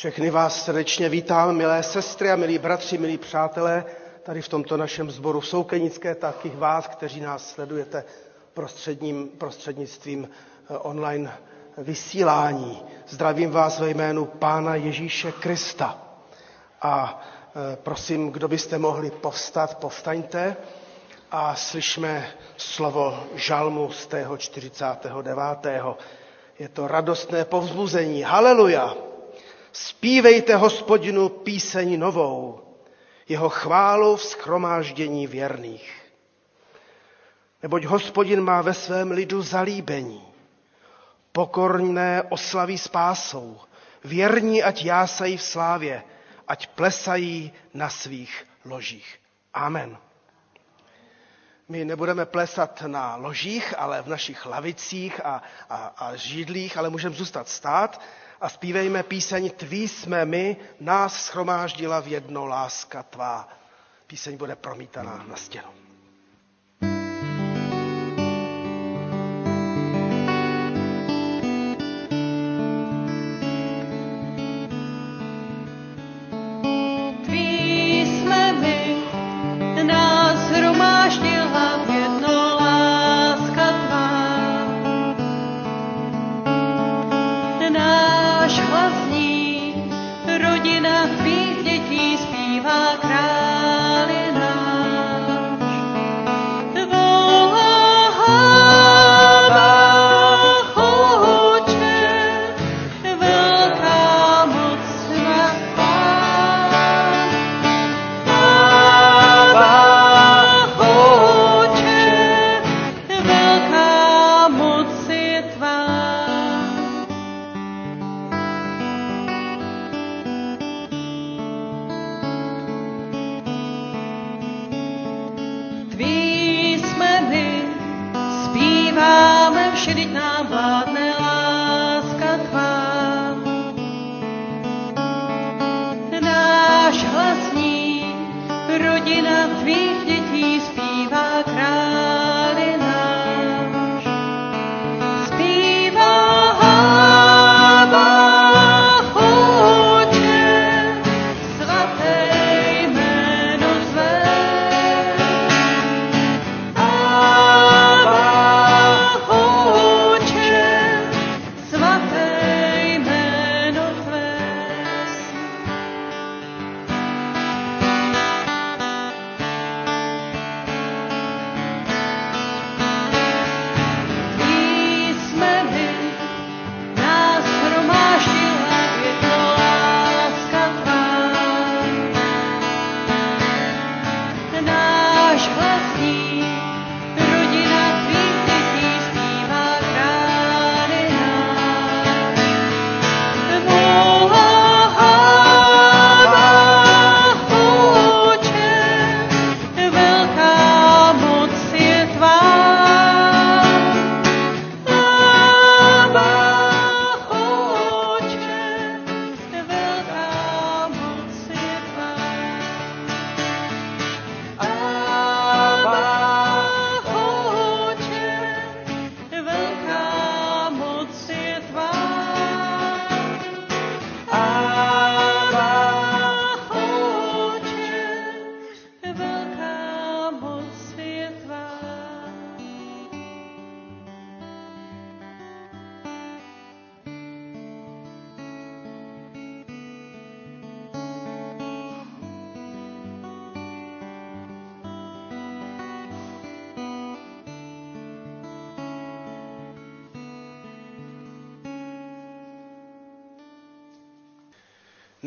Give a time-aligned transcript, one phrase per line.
[0.00, 3.84] Všechny vás srdečně vítám, milé sestry a milí bratři, milí přátelé,
[4.22, 8.04] tady v tomto našem sboru Soukenické, taky vás, kteří nás sledujete
[8.54, 10.28] prostředním, prostřednictvím
[10.70, 11.32] eh, online
[11.78, 12.82] vysílání.
[13.08, 15.98] Zdravím vás ve jménu Pána Ježíše Krista.
[16.82, 17.22] A
[17.72, 20.56] eh, prosím, kdo byste mohli povstat, povstaňte
[21.30, 25.66] a slyšme slovo žalmu z tého 49.
[26.58, 28.22] Je to radostné povzbuzení.
[28.22, 29.09] Haleluja!
[29.72, 32.60] Spívejte hospodinu píseň novou,
[33.28, 36.02] jeho chválu v schromáždění věrných.
[37.62, 40.22] Neboť hospodin má ve svém lidu zalíbení.
[41.32, 43.60] Pokorné oslaví spásou,
[44.04, 46.02] věrní ať jásají v slávě,
[46.48, 49.18] ať plesají na svých ložích.
[49.54, 49.98] Amen.
[51.68, 57.14] My nebudeme plesat na ložích, ale v našich lavicích a, a, a židlích, ale můžeme
[57.14, 58.00] zůstat stát
[58.40, 63.48] a zpívejme píseň Tví jsme my, nás schromáždila v jedno láska tvá.
[64.06, 65.79] Píseň bude promítaná na stěnu.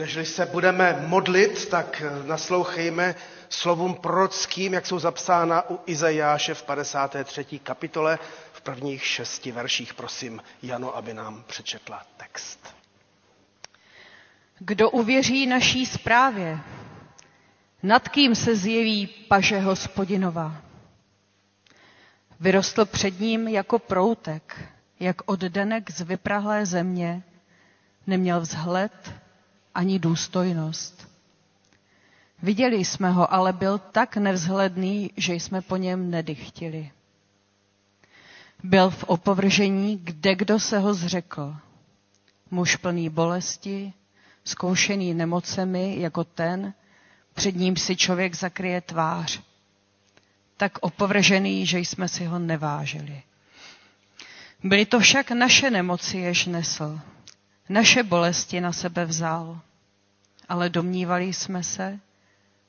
[0.04, 3.16] Nežli se budeme modlit, tak naslouchejme
[3.50, 7.46] slovům prorockým, jak jsou zapsána u Izajáše v 53.
[7.64, 8.20] kapitole
[8.54, 9.94] v prvních šesti verších.
[9.94, 12.76] Prosím Jano, aby nám přečetla text.
[14.60, 16.60] Kdo uvěří naší zprávě?
[17.84, 20.56] Nad kým se zjeví paže hospodinova?
[22.40, 24.62] Vyrostl před ním jako proutek,
[25.00, 27.24] jak oddenek z vyprahlé země,
[28.08, 29.23] neměl vzhled,
[29.76, 31.08] ani důstojnost.
[32.42, 36.92] Viděli jsme ho, ale byl tak nevzhledný, že jsme po něm nedychtili.
[38.64, 41.56] Byl v opovržení, kde kdo se ho zřekl.
[42.52, 43.94] Muž plný bolesti,
[44.44, 46.74] zkoušený nemocemi jako ten,
[47.34, 49.42] před ním si člověk zakryje tvář.
[50.58, 53.24] Tak opovržený, že jsme si ho nevážili.
[54.64, 57.00] Byly to však naše nemoci, jež nesl.
[57.70, 59.60] Naše bolesti na sebe vzal.
[60.50, 62.00] Ale domnívali jsme se,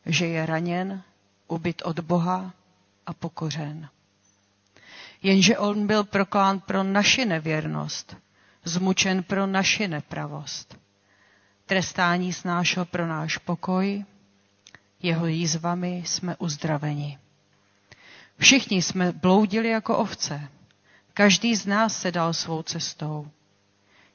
[0.07, 1.03] že je raněn,
[1.49, 2.53] ubyt od Boha
[3.07, 3.89] a pokořen.
[5.23, 8.17] Jenže on byl proklán pro naši nevěrnost,
[8.65, 10.79] zmučen pro naši nepravost.
[11.67, 14.05] Trestání snášel pro náš pokoj,
[15.03, 17.19] jeho jízvami jsme uzdraveni.
[18.39, 20.49] Všichni jsme bloudili jako ovce,
[21.15, 23.31] každý z nás se dal svou cestou.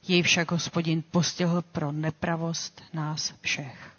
[0.07, 3.91] Jej však hospodin postihl pro nepravost nás všech.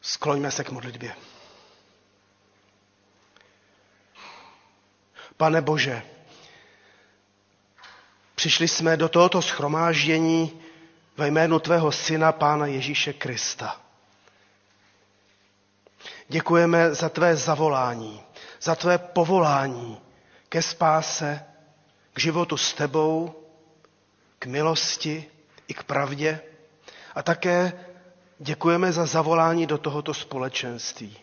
[0.00, 1.14] Skloňme se k modlitbě.
[5.36, 6.02] Pane Bože,
[8.34, 10.60] přišli jsme do tohoto schromáždění
[11.16, 13.80] ve jménu Tvého Syna, Pána Ježíše Krista.
[16.28, 18.22] Děkujeme za Tvé zavolání,
[18.62, 19.98] za Tvé povolání
[20.48, 21.44] ke spáse,
[22.12, 23.34] k životu s Tebou,
[24.38, 25.24] k milosti
[25.68, 26.40] i k pravdě.
[27.14, 27.72] A také
[28.38, 31.16] děkujeme za zavolání do tohoto společenství.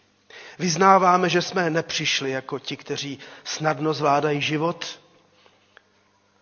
[0.59, 4.99] Vyznáváme, že jsme nepřišli jako ti, kteří snadno zvládají život,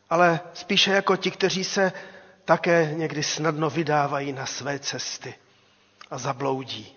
[0.10, 1.92] ale spíše jako ti, kteří se
[2.46, 5.36] také někdy snadno vydávají na své cesty
[6.12, 6.96] a zabloudí.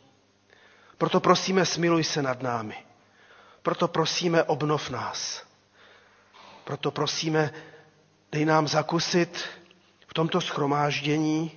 [0.98, 2.76] Proto prosíme, smiluj se nad námi.
[3.62, 5.42] Proto prosíme, obnov nás.
[6.64, 7.50] Proto prosíme,
[8.32, 9.44] dej nám zakusit
[10.06, 11.52] v tomto schromáždění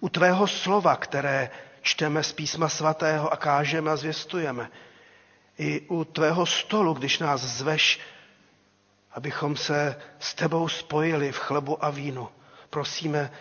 [0.00, 1.50] u tvého slova, které
[1.82, 4.70] čteme z písma svatého a kážeme a zvěstujeme.
[5.58, 8.00] I u tvého stolu, když nás zveš,
[9.12, 12.28] abychom se s tebou spojili v chlebu a vínu.
[12.70, 13.32] Prosíme,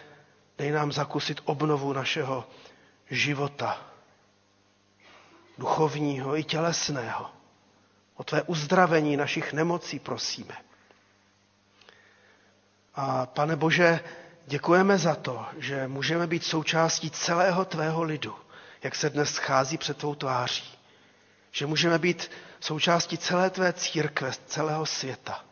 [0.57, 2.47] dej nám zakusit obnovu našeho
[3.11, 3.81] života,
[5.57, 7.29] duchovního i tělesného.
[8.15, 10.66] O tvé uzdravení našich nemocí prosíme.
[12.99, 13.99] A pane Bože,
[14.45, 18.35] děkujeme za to, že můžeme být součástí celého tvého lidu,
[18.83, 20.63] jak se dnes schází před tvou tváří.
[21.51, 25.43] Že můžeme být součástí celé tvé církve, celého světa.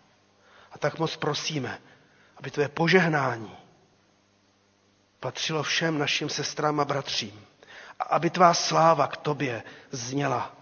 [0.71, 1.79] A tak moc prosíme,
[2.37, 3.51] aby tvé požehnání
[5.19, 7.45] patřilo všem našim sestrám a bratřím.
[7.99, 10.55] A aby tvá sláva k tobě zněla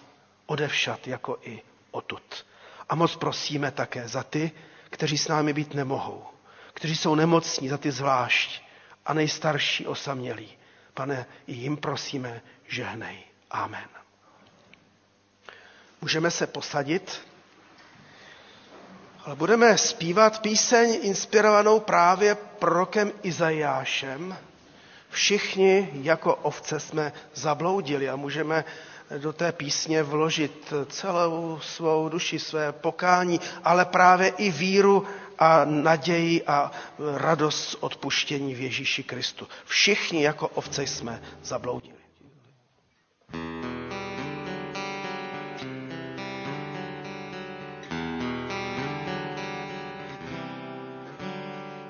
[0.45, 1.61] odevšat jako i
[1.91, 2.45] odtud.
[2.89, 4.51] A moc prosíme také za ty,
[4.89, 6.32] kteří s námi být nemohou,
[6.73, 8.61] kteří jsou nemocní, za ty zvlášť
[9.05, 10.57] a nejstarší osamělí.
[10.93, 13.23] Pane, i jim prosíme, žehnej.
[13.51, 13.87] Amen.
[16.01, 17.21] Můžeme se posadit,
[19.25, 24.37] ale budeme zpívat píseň inspirovanou právě prorokem Izajášem.
[25.09, 28.65] Všichni jako ovce jsme zabloudili a můžeme
[29.17, 35.07] do té písně vložit celou svou duši, své pokání, ale právě i víru
[35.39, 36.71] a naději a
[37.17, 39.47] radost z odpuštění v Ježíši Kristu.
[39.65, 41.93] Všichni jako ovce jsme zabloudili.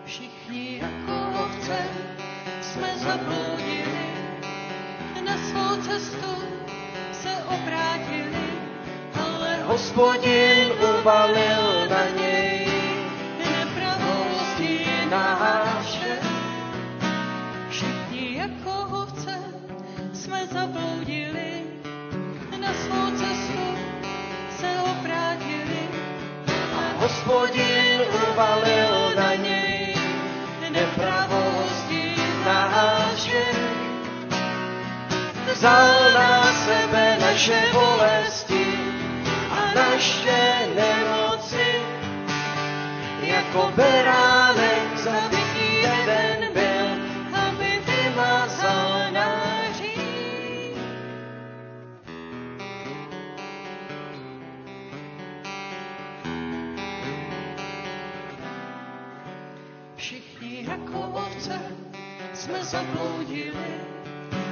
[0.06, 1.78] Všichni jako ovce
[2.62, 4.08] jsme zabloudili,
[5.26, 6.44] na svou cestu
[7.14, 8.44] se obrátili,
[9.26, 11.83] ale hospodin uvalil
[27.24, 28.02] hospodin
[28.32, 29.96] uvalil na něj
[30.70, 32.16] nepravosti
[32.46, 33.46] naše.
[35.54, 38.66] Vzal na sebe naše bolesti
[39.52, 41.68] a naše nemoci.
[43.22, 45.33] Jako beránek zabitý
[62.44, 63.72] jsme zabloudili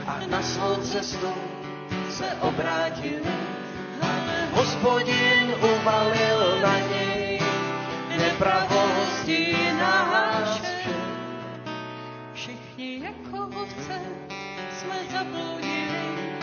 [0.07, 1.33] a na svou cestu
[2.10, 3.33] se obrátili.
[4.01, 7.39] Ale hospodin uvalil na něj
[8.17, 10.79] nepravosti naše.
[12.33, 14.00] Všichni jako ovce
[14.79, 16.38] jsme zabloudili,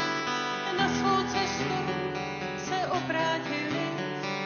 [0.79, 1.79] na svou cestu
[2.69, 3.87] se obrátili.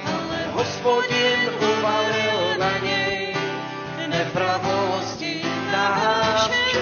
[0.06, 3.37] Ale hospodin uvalil na něj
[4.06, 5.42] nepravosti
[6.49, 6.72] nám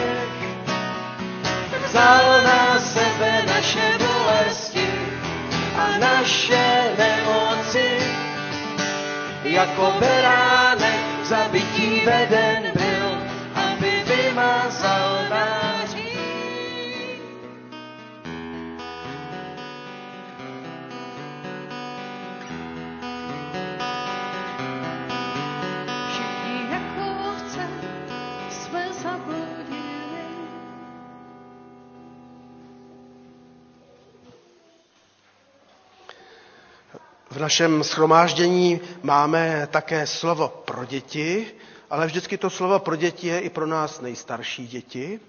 [1.84, 4.86] Vzal na sebe naše bolesti
[5.76, 7.98] a naše nemoci.
[9.44, 13.06] Jako beránek zabití veden byl,
[13.54, 15.09] aby vymazal
[37.40, 41.46] našem schromáždění máme také slovo pro děti,
[41.90, 45.20] ale vždycky to slovo pro děti je i pro nás nejstarší děti,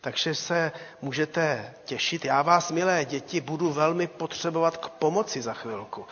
[0.00, 2.24] takže se můžete těšit.
[2.24, 6.06] Já vás, milé děti, budu velmi potřebovat k pomoci za chvilku.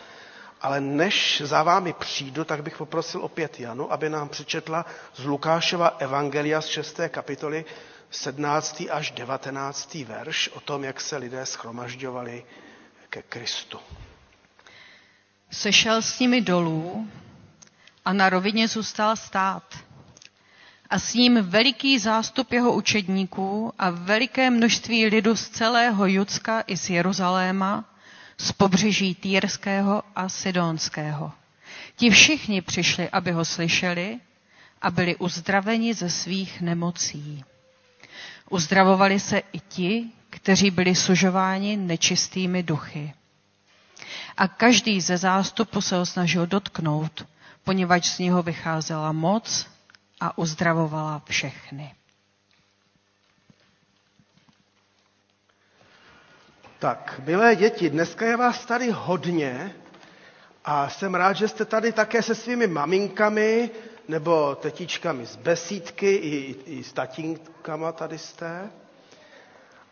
[0.61, 5.87] Ale než za vámi přijdu, tak bych poprosil opět Janu, aby nám přečetla z Lukášova
[5.99, 7.01] Evangelia z 6.
[7.09, 7.65] kapitoly
[8.11, 8.83] 17.
[8.91, 9.95] až 19.
[9.95, 12.45] verš o tom, jak se lidé schromažďovali
[13.11, 13.79] ke Kristu.
[15.53, 17.09] Sešel s nimi dolů
[18.05, 19.79] a na rovině zůstal stát.
[20.91, 26.77] A s ním veliký zástup jeho učedníků a veliké množství lidu z celého Judska i
[26.77, 27.85] z Jeruzaléma,
[28.39, 31.33] z pobřeží Týrského a Sidonského.
[31.97, 34.19] Ti všichni přišli, aby ho slyšeli
[34.83, 37.45] a byli uzdraveni ze svých nemocí.
[38.51, 43.13] Uzdravovali se i ti, kteří byli sužováni nečistými duchy.
[44.37, 47.27] A každý ze zástupu se ho snažil dotknout,
[47.65, 49.67] poněvadž z něho vycházela moc
[50.21, 51.95] a uzdravovala všechny.
[56.79, 59.75] Tak, milé děti, dneska je vás tady hodně
[60.65, 63.71] a jsem rád, že jste tady také se svými maminkami
[64.09, 68.71] nebo tetičkami z besídky i, i s tatínkama tady jste.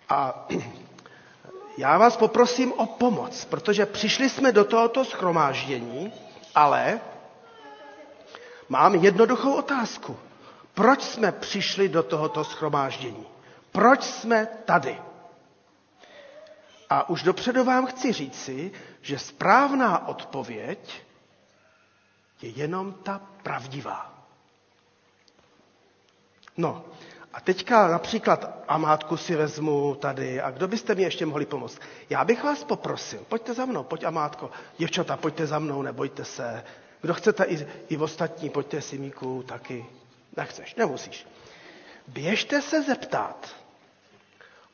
[0.08, 0.48] A
[1.80, 6.12] já vás poprosím o pomoc, protože přišli jsme do tohoto schromáždění,
[6.54, 7.00] ale
[8.68, 10.16] mám jednoduchou otázku.
[10.74, 13.26] Proč jsme přišli do tohoto schromáždění?
[13.72, 14.98] Proč jsme tady?
[16.90, 18.72] A už dopředu vám chci říci,
[19.02, 21.02] že správná odpověď
[22.42, 24.14] je jenom ta pravdivá.
[26.56, 26.84] No,
[27.32, 31.78] a teďka například amátku si vezmu tady a kdo byste mi ještě mohli pomoct?
[32.10, 34.50] Já bych vás poprosil, pojďte za mnou, pojď amátko.
[34.78, 36.64] Děvčata, pojďte za mnou, nebojte se.
[37.00, 39.86] Kdo chcete i, i v ostatní, pojďte si míku taky.
[40.36, 41.26] Nechceš, nemusíš.
[42.08, 43.48] Běžte se zeptat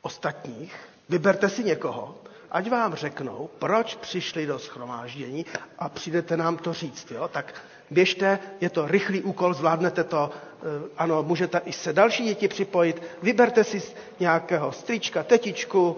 [0.01, 0.75] ostatních,
[1.09, 2.15] vyberte si někoho,
[2.51, 5.45] ať vám řeknou, proč přišli do schromáždění
[5.79, 7.11] a přijdete nám to říct.
[7.11, 7.27] Jo?
[7.27, 7.53] Tak
[7.91, 13.01] běžte, je to rychlý úkol, zvládnete to, eh, ano, můžete i se další děti připojit,
[13.21, 13.81] vyberte si
[14.19, 15.97] nějakého strička, tetičku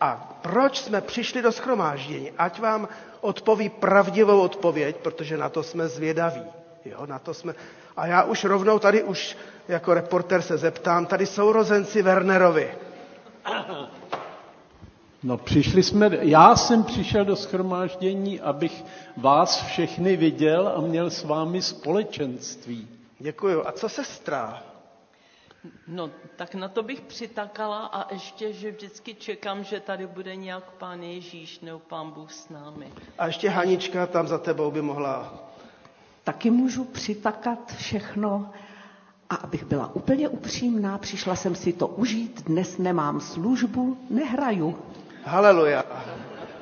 [0.00, 2.88] a proč jsme přišli do schromáždění, ať vám
[3.20, 6.42] odpoví pravdivou odpověď, protože na to jsme zvědaví.
[6.84, 7.54] Jo, na to jsme...
[7.96, 9.36] A já už rovnou tady už
[9.68, 12.74] jako reporter se zeptám, tady sourozenci Wernerovi.
[15.26, 18.84] No přišli jsme, já jsem přišel do schromáždění, abych
[19.16, 22.88] vás všechny viděl a měl s vámi společenství.
[23.18, 23.66] Děkuju.
[23.66, 24.62] A co sestra?
[25.88, 30.64] No, tak na to bych přitakala a ještě, že vždycky čekám, že tady bude nějak
[30.70, 32.86] pán Ježíš nebo pán Bůh s námi.
[33.18, 35.34] A ještě Hanička tam za tebou by mohla.
[36.24, 38.50] Taky můžu přitakat všechno.
[39.30, 44.78] A abych byla úplně upřímná, přišla jsem si to užít, dnes nemám službu, nehraju.
[45.26, 45.84] Haleluja.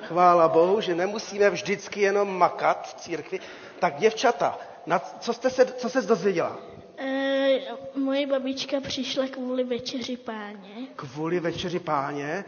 [0.09, 3.40] Chvála Bohu, že nemusíme vždycky jenom makat v církvi.
[3.78, 6.56] Tak děvčata, na, co jste se, co se dozvěděla?
[6.99, 7.59] E,
[7.94, 10.87] moje babička přišla kvůli večeři páně.
[10.97, 12.44] Kvůli večeři páně.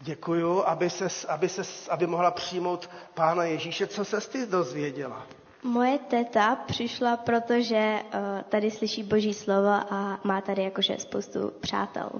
[0.00, 3.86] Děkuju, aby, ses, aby, ses, aby mohla přijmout pána Ježíše.
[3.86, 5.26] Co se ty dozvěděla?
[5.62, 12.10] Moje teta přišla, protože uh, tady slyší boží slovo a má tady jakože spoustu přátel.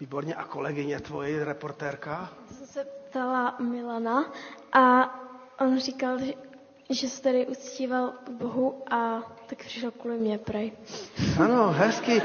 [0.00, 0.34] Výborně.
[0.34, 2.30] A kolegyně tvoje, reportérka?
[3.14, 4.24] Ptala Milana
[4.72, 5.14] a
[5.60, 6.32] on říkal, že,
[6.90, 10.72] že se tady uctíval Bohu a tak přišel kvůli mě prej.
[11.40, 12.22] Ano, hezky.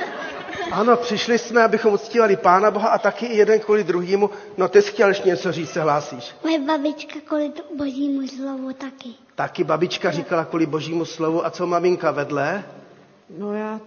[0.71, 4.29] Ano, přišli jsme, abychom uctívali Pána Boha a taky i jeden kvůli druhému.
[4.57, 6.35] No ty jsi chtěl ještě něco říct, se hlásíš.
[6.43, 9.09] Moje babička kvůli to božímu slovu taky.
[9.35, 11.45] Taky babička říkala kvůli božímu slovu.
[11.45, 12.63] A co maminka vedle?
[13.37, 13.79] No já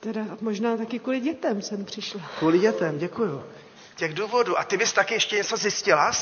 [0.00, 2.20] teda možná taky kvůli dětem jsem přišla.
[2.38, 3.42] Kvůli dětem, děkuju.
[3.96, 4.58] Těch důvodů.
[4.58, 6.12] A ty bys taky ještě něco zjistila?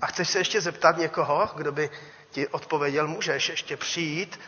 [0.00, 1.90] A chceš se ještě zeptat někoho, kdo by
[2.30, 4.40] ti odpověděl, můžeš ještě přijít.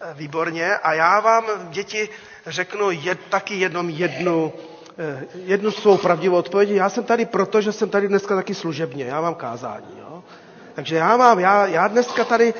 [0.00, 0.76] Eh, Výborně.
[0.76, 2.08] A já vám, děti,
[2.46, 4.52] řeknu jed, taky jenom jednu,
[4.98, 6.70] eh, jednu svou pravdivou odpověď.
[6.70, 9.04] Já jsem tady proto, že jsem tady dneska taky služebně.
[9.04, 9.98] Já mám kázání.
[9.98, 10.24] Jo?
[10.74, 12.54] Takže já, mám, já, já dneska tady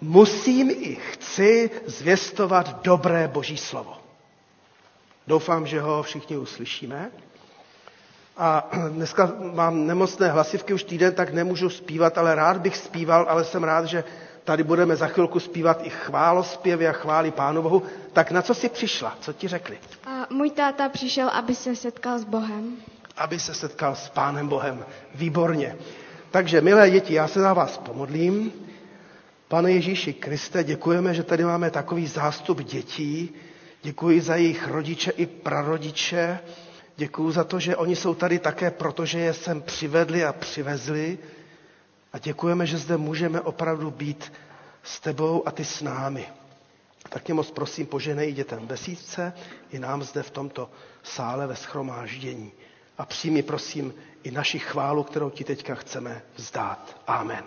[0.00, 3.96] musím i chci zvěstovat dobré boží slovo.
[5.26, 7.10] Doufám, že ho všichni uslyšíme.
[8.36, 13.44] A dneska mám nemocné hlasivky už týden, tak nemůžu zpívat, ale rád bych zpíval, ale
[13.44, 14.04] jsem rád, že
[14.44, 17.82] tady budeme za chvilku zpívat i chválospěvy a chvály Pánu Bohu.
[18.12, 19.16] Tak na co jsi přišla?
[19.20, 19.78] Co ti řekli?
[20.06, 22.76] A můj táta přišel, aby se setkal s Bohem.
[23.16, 24.84] Aby se setkal s Pánem Bohem.
[25.14, 25.76] Výborně.
[26.30, 28.52] Takže, milé děti, já se za vás pomodlím.
[29.48, 33.30] Pane Ježíši Kriste, děkujeme, že tady máme takový zástup dětí.
[33.82, 36.38] Děkuji za jejich rodiče i prarodiče.
[36.96, 41.18] Děkuji za to, že oni jsou tady také, protože je sem přivedli a přivezli.
[42.12, 44.32] A děkujeme, že zde můžeme opravdu být
[44.82, 46.26] s tebou a ty s námi.
[47.08, 49.32] Tak tě moc prosím, poženej dětem besídce
[49.70, 50.70] i nám zde v tomto
[51.02, 52.52] sále ve schromáždění.
[52.98, 56.96] A přijmi prosím i naši chválu, kterou ti teďka chceme vzdát.
[57.06, 57.44] Amen.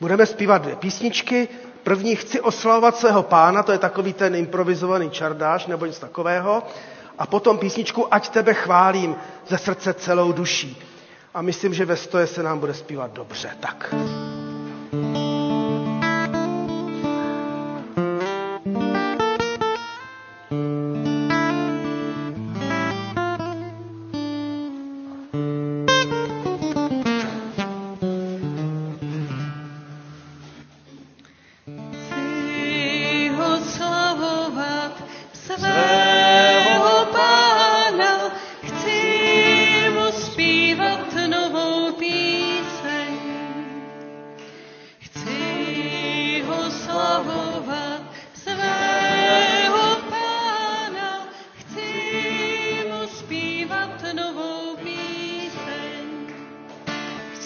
[0.00, 1.48] Budeme zpívat dvě písničky.
[1.82, 6.62] První chci oslavovat svého pána, to je takový ten improvizovaný čardáš nebo něco takového.
[7.20, 9.16] A potom písničku Ať tebe chválím
[9.48, 10.82] ze srdce celou duší.
[11.34, 13.50] A myslím, že ve stoje se nám bude zpívat dobře.
[13.60, 13.94] Tak.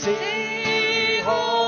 [0.04, 1.63] Chci ho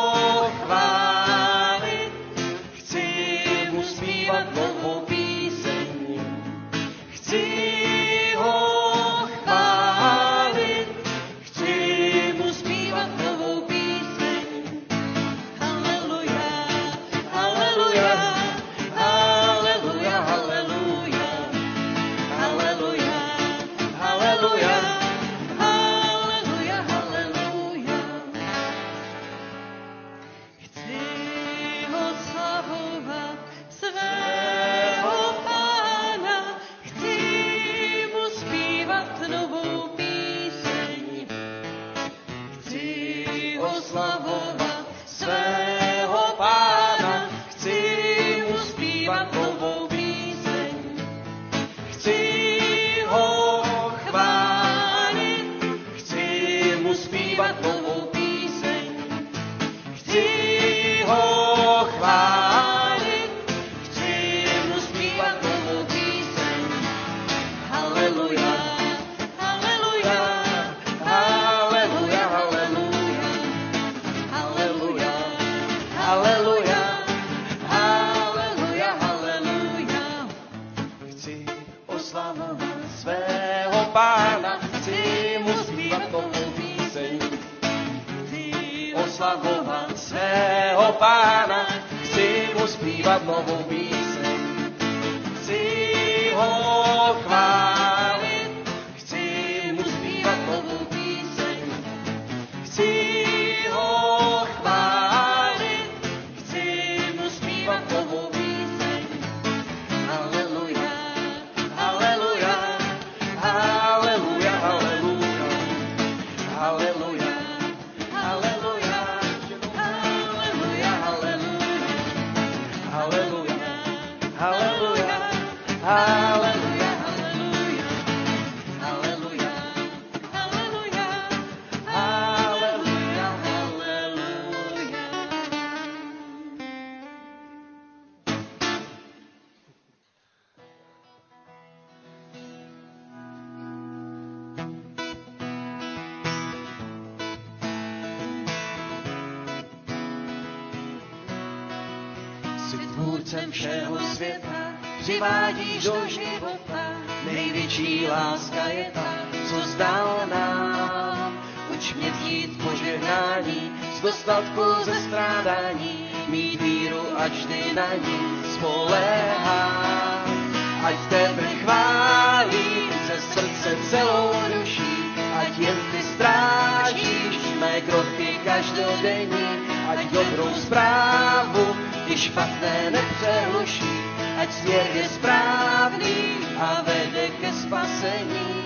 [153.37, 157.03] tvůrcem všeho světa, přivádíš do života.
[157.33, 159.15] Největší láska je ta,
[159.49, 161.43] co zdal nám.
[161.75, 170.53] Uč mě ctít požehnání, z dostatku ze strádání, mít víru, ať vždy na ní spoléhám.
[170.85, 179.47] Ať tebe chválím ze srdce celou duší, ať jen ty strážíš mé kroky každodenní,
[179.89, 184.01] ať dobrou zprávu ty špatné nepřehluší,
[184.43, 188.65] ať směr je správný a vede ke spasení,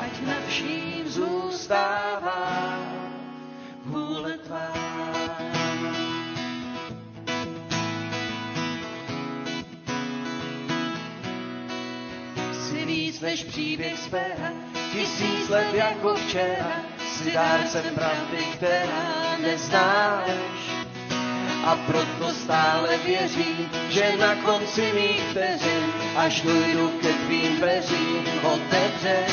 [0.00, 2.78] ať na vším zůstává
[3.84, 4.72] vůle tvá.
[12.52, 14.52] Jsi víc než příběh z pera,
[14.92, 16.72] tisíc let jako včera,
[17.08, 20.71] jsi dárcem pravdy, která neznáš.
[21.64, 29.32] A proto stále věřím, že na konci mých vteřin, až dojdu ke tvým dveřím, otevřeš.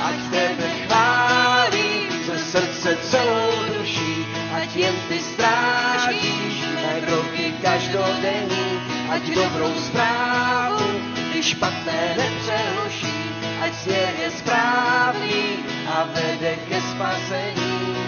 [0.00, 9.22] Ať tebe chválím ze srdce celou duší, ať jen ty strážíš mé kroky každodenní, ať
[9.22, 11.00] dobrou zprávu
[11.32, 13.24] ty špatné nepřehluší,
[13.64, 15.44] ať směr je správný
[15.86, 17.99] a vede ke spasení,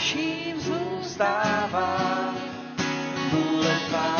[0.00, 2.34] vším zůstává
[3.32, 4.16] vůle tvá.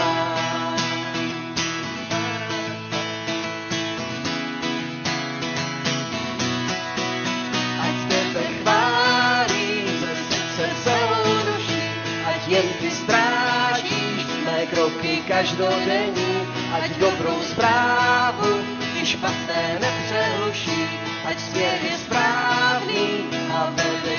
[7.81, 11.83] Ať tebe chválím ze srdce celou duší,
[12.27, 18.61] ať jen ty strážíš mé kroky každodenní, ať dobrou zprávu
[18.95, 20.85] ty špatné nepřehluší,
[21.25, 24.10] ať směr je správný a vede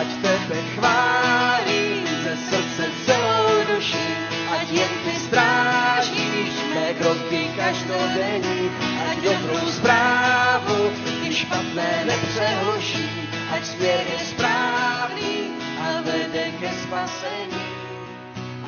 [0.00, 4.08] ať tebe chválím ze srdce celou duší,
[4.48, 8.72] ať jen ty strážíš mé kroky každodenní,
[9.10, 13.08] ať dobrou zprávu ty špatné nepřehluší,
[13.52, 15.36] ať směr je správný
[15.84, 17.66] a vede ke spasení,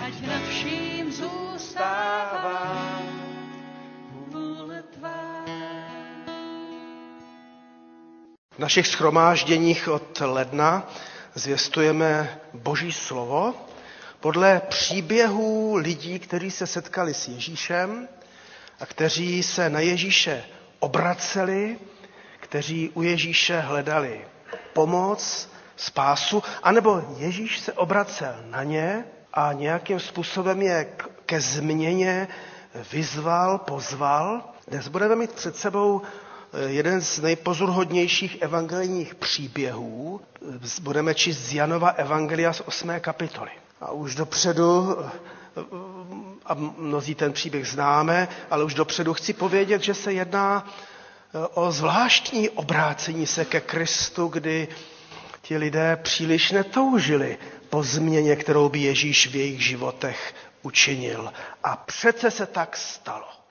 [0.05, 2.77] ať nad vším zůstává
[4.29, 5.45] vůle tvá.
[8.53, 10.85] V našich schromážděních od ledna
[11.35, 13.55] zvěstujeme Boží slovo
[14.21, 18.09] podle příběhů lidí, kteří se setkali s Ježíšem
[18.81, 20.45] a kteří se na Ježíše
[20.79, 21.79] obraceli,
[22.40, 24.25] kteří u Ježíše hledali
[24.73, 30.92] pomoc, spásu, anebo Ježíš se obracel na ně a nějakým způsobem je
[31.27, 32.29] ke změně
[32.92, 34.53] vyzval, pozval.
[34.68, 36.03] Dnes budeme mít před sebou
[36.67, 40.21] jeden z nejpozorhodnějších evangelijních příběhů.
[40.83, 42.91] Budeme číst z Janova Evangelia z 8.
[43.01, 43.51] kapitoly.
[43.81, 44.97] A už dopředu,
[46.47, 50.69] a mnozí ten příběh známe, ale už dopředu chci povědět, že se jedná
[51.55, 54.69] o zvláštní obrácení se ke Kristu, kdy
[55.43, 57.38] ti lidé příliš netoužili
[57.71, 61.33] po změně, kterou by Ježíš v jejich životech učinil.
[61.65, 63.41] A přece se tak stalo.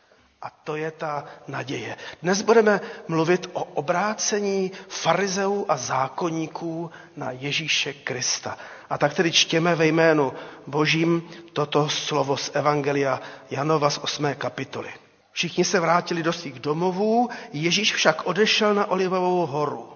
[0.41, 1.97] A to je ta naděje.
[2.23, 8.57] Dnes budeme mluvit o obrácení farizeů a zákonníků na Ježíše Krista.
[8.89, 10.33] A tak tedy čtěme ve jménu
[10.67, 14.33] Božím toto slovo z Evangelia Janova z 8.
[14.35, 14.89] kapitoly.
[15.31, 19.93] Všichni se vrátili do svých domovů, Ježíš však odešel na Olivovou horu.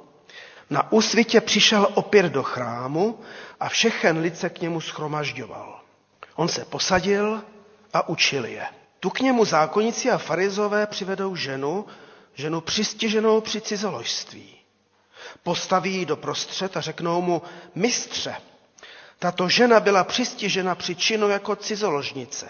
[0.70, 3.20] Na úsvitě přišel opět do chrámu
[3.60, 5.80] a všechen lid se k němu schromažďoval.
[6.36, 7.42] On se posadil
[7.94, 8.66] a učil je.
[9.06, 11.86] Tu k němu zákonníci a farizové přivedou ženu,
[12.34, 14.56] ženu přistiženou při cizoložství.
[15.44, 17.42] Postaví ji do prostřed a řeknou mu,
[17.76, 18.36] mistře,
[19.20, 22.50] tato žena byla přistižena při činu jako cizoložnice.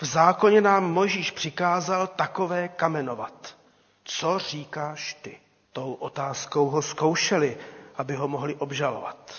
[0.00, 3.56] V zákoně nám Mojžíš přikázal takové kamenovat.
[4.04, 5.38] Co říkáš ty?
[5.72, 7.56] Tou otázkou ho zkoušeli,
[7.96, 9.32] aby ho mohli obžalovat.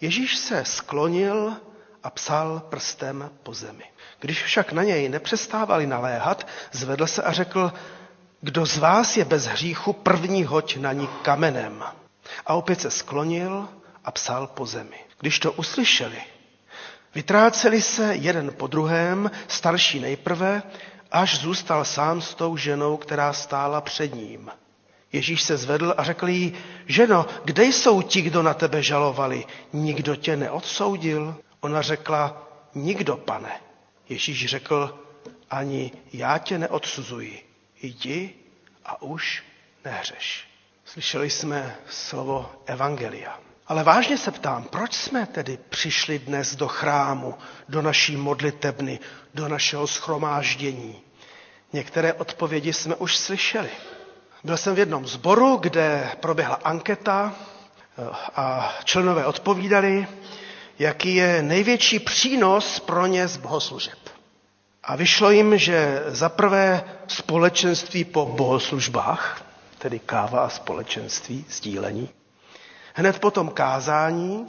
[0.00, 1.56] Ježíš se sklonil
[2.02, 3.84] a psal prstem po zemi.
[4.20, 7.72] Když však na něj nepřestávali naléhat, zvedl se a řekl,
[8.40, 11.84] kdo z vás je bez hříchu, první hoď na ní kamenem.
[12.46, 13.68] A opět se sklonil
[14.04, 14.96] a psal po zemi.
[15.20, 16.22] Když to uslyšeli,
[17.14, 20.62] vytráceli se jeden po druhém, starší nejprve,
[21.10, 24.50] až zůstal sám s tou ženou, která stála před ním.
[25.12, 26.52] Ježíš se zvedl a řekl jí,
[26.86, 29.44] ženo, kde jsou ti, kdo na tebe žalovali?
[29.72, 31.36] Nikdo tě neodsoudil?
[31.60, 33.60] Ona řekla, nikdo, pane.
[34.08, 34.98] Ježíš řekl,
[35.50, 37.46] ani já tě neodsuzuji.
[37.82, 38.34] Jdi
[38.84, 39.42] a už
[39.84, 40.48] nehřeš.
[40.84, 43.38] Slyšeli jsme slovo Evangelia.
[43.66, 47.34] Ale vážně se ptám, proč jsme tedy přišli dnes do chrámu,
[47.68, 48.98] do naší modlitebny,
[49.34, 51.00] do našeho schromáždění?
[51.72, 53.70] Některé odpovědi jsme už slyšeli.
[54.44, 57.34] Byl jsem v jednom zboru, kde proběhla anketa
[58.36, 60.06] a členové odpovídali,
[60.80, 63.98] jaký je největší přínos pro ně z bohoslužeb.
[64.84, 69.42] A vyšlo jim, že za prvé společenství po bohoslužbách,
[69.78, 72.08] tedy káva a společenství, sdílení,
[72.94, 74.46] hned potom kázání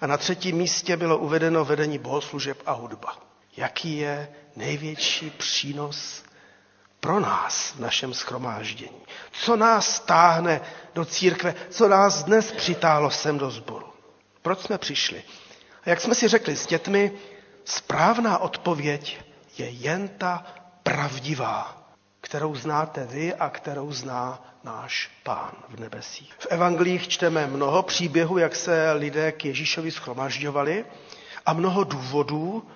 [0.00, 3.16] A na třetím místě bylo uvedeno vedení bohoslužeb a hudba.
[3.56, 6.22] Jaký je největší přínos
[7.00, 9.00] pro nás v našem schromáždění?
[9.32, 10.60] Co nás táhne
[10.94, 11.54] do církve?
[11.70, 13.86] Co nás dnes přitáhlo sem do sboru?
[14.42, 15.22] Proč jsme přišli?
[15.86, 17.12] Jak jsme si řekli s dětmi,
[17.64, 19.20] správná odpověď
[19.58, 20.46] je jen ta
[20.82, 21.82] pravdivá,
[22.20, 26.34] kterou znáte vy a kterou zná náš pán v nebesích.
[26.38, 30.84] V evangelích čteme mnoho příběhů, jak se lidé k Ježíšovi schromažďovali
[31.46, 32.66] a mnoho důvodů.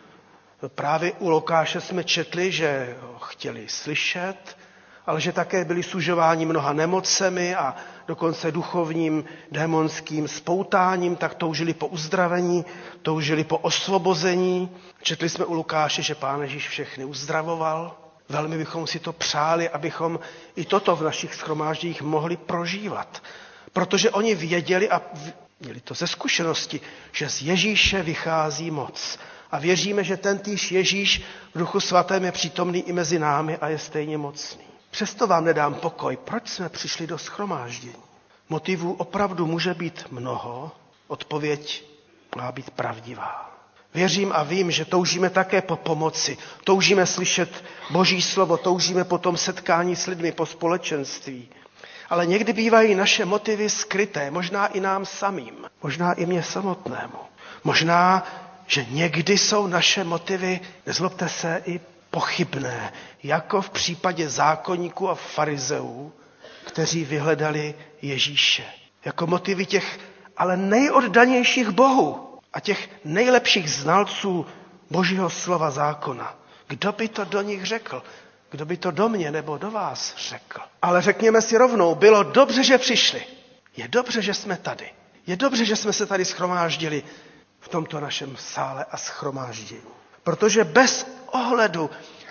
[0.69, 4.57] Právě u Lokáše jsme četli, že ho chtěli slyšet,
[5.07, 7.77] ale že také byli sužováni mnoha nemocemi a
[8.11, 12.65] dokonce duchovním démonským spoutáním, tak toužili po uzdravení,
[13.03, 14.71] toužili po osvobození.
[15.03, 17.97] Četli jsme u Lukáše, že Pán Ježíš všechny uzdravoval.
[18.29, 20.19] Velmi bychom si to přáli, abychom
[20.57, 23.23] i toto v našich schromáždích mohli prožívat.
[23.73, 25.03] Protože oni věděli a
[25.61, 26.81] měli to ze zkušenosti,
[27.13, 29.19] že z Ježíše vychází moc.
[29.51, 31.23] A věříme, že ten týž Ježíš
[31.55, 34.70] v duchu svatém je přítomný i mezi námi a je stejně mocný.
[34.91, 36.17] Přesto vám nedám pokoj.
[36.17, 37.95] Proč jsme přišli do schromáždění?
[38.49, 40.73] Motivů opravdu může být mnoho,
[41.09, 41.85] odpověď
[42.37, 43.51] má být pravdivá.
[43.95, 49.37] Věřím a vím, že toužíme také po pomoci, toužíme slyšet Boží slovo, toužíme po tom
[49.37, 51.49] setkání s lidmi, po společenství.
[52.11, 57.19] Ale někdy bývají naše motivy skryté, možná i nám samým, možná i mě samotnému.
[57.65, 58.27] Možná,
[58.67, 62.93] že někdy jsou naše motivy, nezlobte se, i pochybné,
[63.23, 66.13] jako v případě zákonníků a farizeů,
[66.65, 68.65] kteří vyhledali Ježíše.
[69.05, 69.99] Jako motivy těch
[70.37, 74.47] ale nejoddanějších bohů a těch nejlepších znalců
[74.91, 76.35] Božího slova zákona.
[76.69, 78.03] Kdo by to do nich řekl?
[78.51, 80.61] Kdo by to do mě nebo do vás řekl?
[80.83, 83.23] Ale řekněme si rovnou, bylo dobře, že přišli.
[83.77, 84.91] Je dobře, že jsme tady.
[85.27, 87.03] Je dobře, že jsme se tady schromáždili
[87.61, 89.81] v tomto našem sále a schromáždění.
[90.23, 91.91] Protože bez ohledu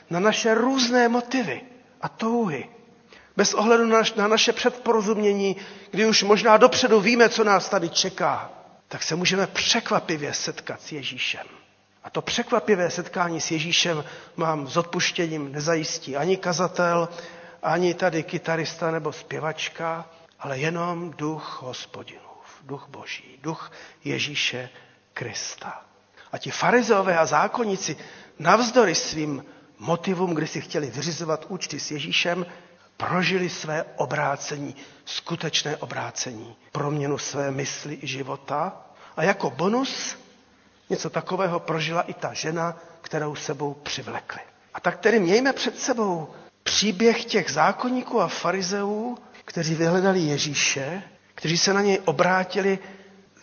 [0.09, 1.61] na naše různé motivy
[2.01, 2.69] a touhy,
[3.37, 5.55] bez ohledu na, na naše předporozumění,
[5.91, 8.49] kdy už možná dopředu víme, co nás tady čeká,
[8.87, 11.47] tak se můžeme překvapivě setkat s Ježíšem.
[12.03, 14.03] A to překvapivé setkání s Ježíšem
[14.37, 17.09] mám s odpuštěním nezajistí ani kazatel,
[17.63, 20.05] ani tady kytarista nebo zpěvačka,
[20.39, 23.71] ale jenom duch hospodinův, duch boží, duch
[24.03, 24.69] Ježíše
[25.13, 25.81] Krista.
[26.31, 27.97] A ti farizeové a zákonníci
[28.39, 29.45] navzdory svým
[29.79, 32.45] motivům, kdy si chtěli vyřizovat účty s Ježíšem,
[32.97, 34.75] prožili své obrácení,
[35.05, 38.81] skutečné obrácení, proměnu své mysli i života.
[39.17, 40.17] A jako bonus
[40.89, 44.39] něco takového prožila i ta žena, kterou sebou přivlekli.
[44.73, 46.27] A tak tedy mějme před sebou
[46.63, 51.03] příběh těch zákonníků a farizeů, kteří vyhledali Ježíše,
[51.35, 52.79] kteří se na něj obrátili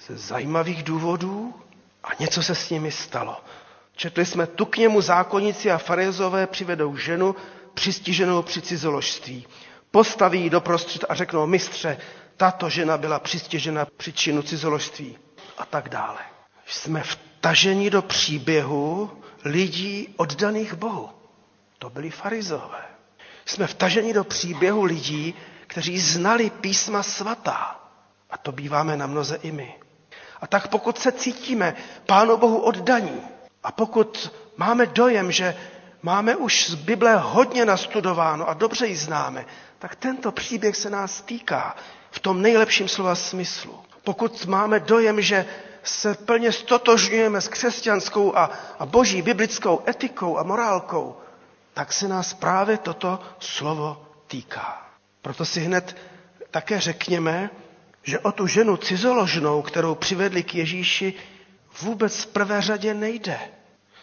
[0.06, 1.54] ze zajímavých důvodů
[2.04, 3.40] a něco se s nimi stalo.
[3.96, 7.34] Četli jsme, tu k němu zákonníci a farizové přivedou ženu
[7.74, 9.46] přistiženou při cizoložství.
[9.90, 11.98] Postaví ji doprostřed a řeknou, mistře,
[12.36, 15.18] tato žena byla přistižena při činu cizoložství
[15.58, 16.18] a tak dále.
[16.66, 19.10] Jsme vtaženi do příběhu
[19.44, 21.08] lidí oddaných Bohu.
[21.78, 22.82] To byli farizové.
[23.46, 25.34] Jsme vtaženi do příběhu lidí,
[25.66, 27.80] kteří znali písma svatá.
[28.30, 29.74] A to býváme na mnoze i my.
[30.40, 31.74] A tak pokud se cítíme
[32.06, 33.20] Pánu Bohu oddaní,
[33.66, 35.56] a pokud máme dojem, že
[36.02, 39.44] máme už z Bible hodně nastudováno a dobře ji známe,
[39.78, 41.76] tak tento příběh se nás týká
[42.10, 43.80] v tom nejlepším slova smyslu.
[44.04, 45.46] Pokud máme dojem, že
[45.82, 51.16] se plně stotožňujeme s křesťanskou a, a boží biblickou etikou a morálkou,
[51.74, 54.86] tak se nás právě toto slovo týká.
[55.22, 55.96] Proto si hned
[56.50, 57.50] také řekněme,
[58.02, 61.14] že o tu ženu cizoložnou, kterou přivedli k Ježíši,
[61.82, 63.38] vůbec v prvé řadě nejde.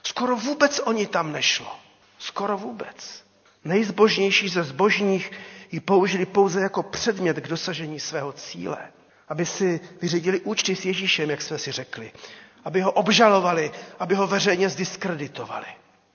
[0.04, 1.76] Skoro vůbec o ní tam nešlo.
[2.20, 3.24] Skoro vůbec.
[3.64, 5.32] Nejzbožnější ze zbožních
[5.72, 8.78] ji použili pouze jako předmět k dosažení svého cíle.
[9.30, 12.12] Aby si vyřídili účty s Ježíšem, jak jsme si řekli.
[12.66, 15.66] Aby ho obžalovali, aby ho veřejně zdiskreditovali.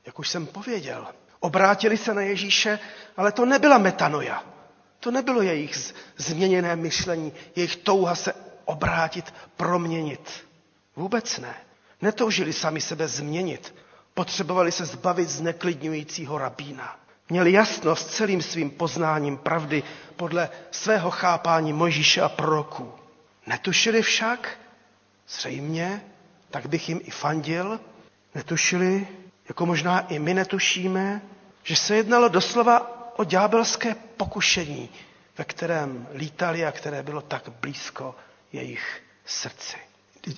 [0.06, 1.06] Jak už jsem pověděl.
[1.40, 2.78] Obrátili se na Ježíše,
[3.16, 4.44] ale to nebyla metanoja.
[5.00, 10.46] To nebylo jejich změněné myšlení, jejich touha se obrátit, proměnit.
[10.96, 11.54] Vůbec ne.
[12.02, 13.74] Netoužili sami sebe změnit.
[14.14, 16.96] Potřebovali se zbavit zneklidňujícího rabína.
[17.30, 19.82] Měli jasnost celým svým poznáním pravdy
[20.16, 22.92] podle svého chápání Mojžíše a proroků.
[23.46, 24.58] Netušili však,
[25.28, 26.02] zřejmě,
[26.50, 27.80] tak bych jim i fandil,
[28.34, 29.06] netušili,
[29.48, 31.22] jako možná i my netušíme,
[31.62, 34.88] že se jednalo doslova o ďábelské pokušení,
[35.38, 38.14] ve kterém lítali a které bylo tak blízko
[38.52, 39.76] jejich srdci.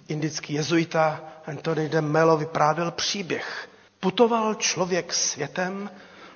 [0.08, 3.68] Indický jezuita Anthony de Mello vyprávěl příběh.
[4.00, 5.90] Putoval člověk světem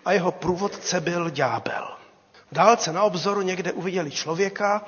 [0.04, 1.96] a jeho průvodce byl ďábel.
[2.50, 4.84] V dálce na obzoru někde uviděli člověka,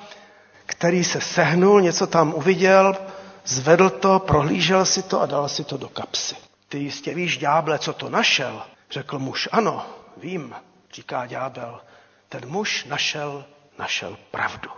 [0.65, 2.97] který se sehnul, něco tam uviděl,
[3.45, 6.35] zvedl to, prohlížel si to a dal si to do kapsy.
[6.69, 8.61] Ty jistě víš, ďáble, co to našel?
[8.91, 9.85] Řekl muž, ano,
[10.17, 10.55] vím,
[10.93, 11.81] říká ďábel.
[12.29, 13.45] Ten muž našel,
[13.79, 14.69] našel pravdu.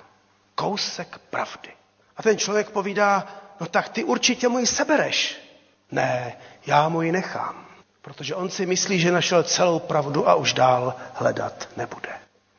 [0.56, 1.70] Kousek pravdy.
[2.18, 3.28] A ten člověk povídá,
[3.60, 5.38] no tak ty určitě mu ji sebereš.
[5.92, 6.34] Ne,
[6.66, 7.66] já mu ji nechám,
[8.02, 12.10] protože on si myslí, že našel celou pravdu a už dál hledat nebude.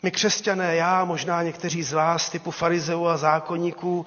[0.03, 4.07] My křesťané, já, možná někteří z vás, typu farizeů a zákonníků,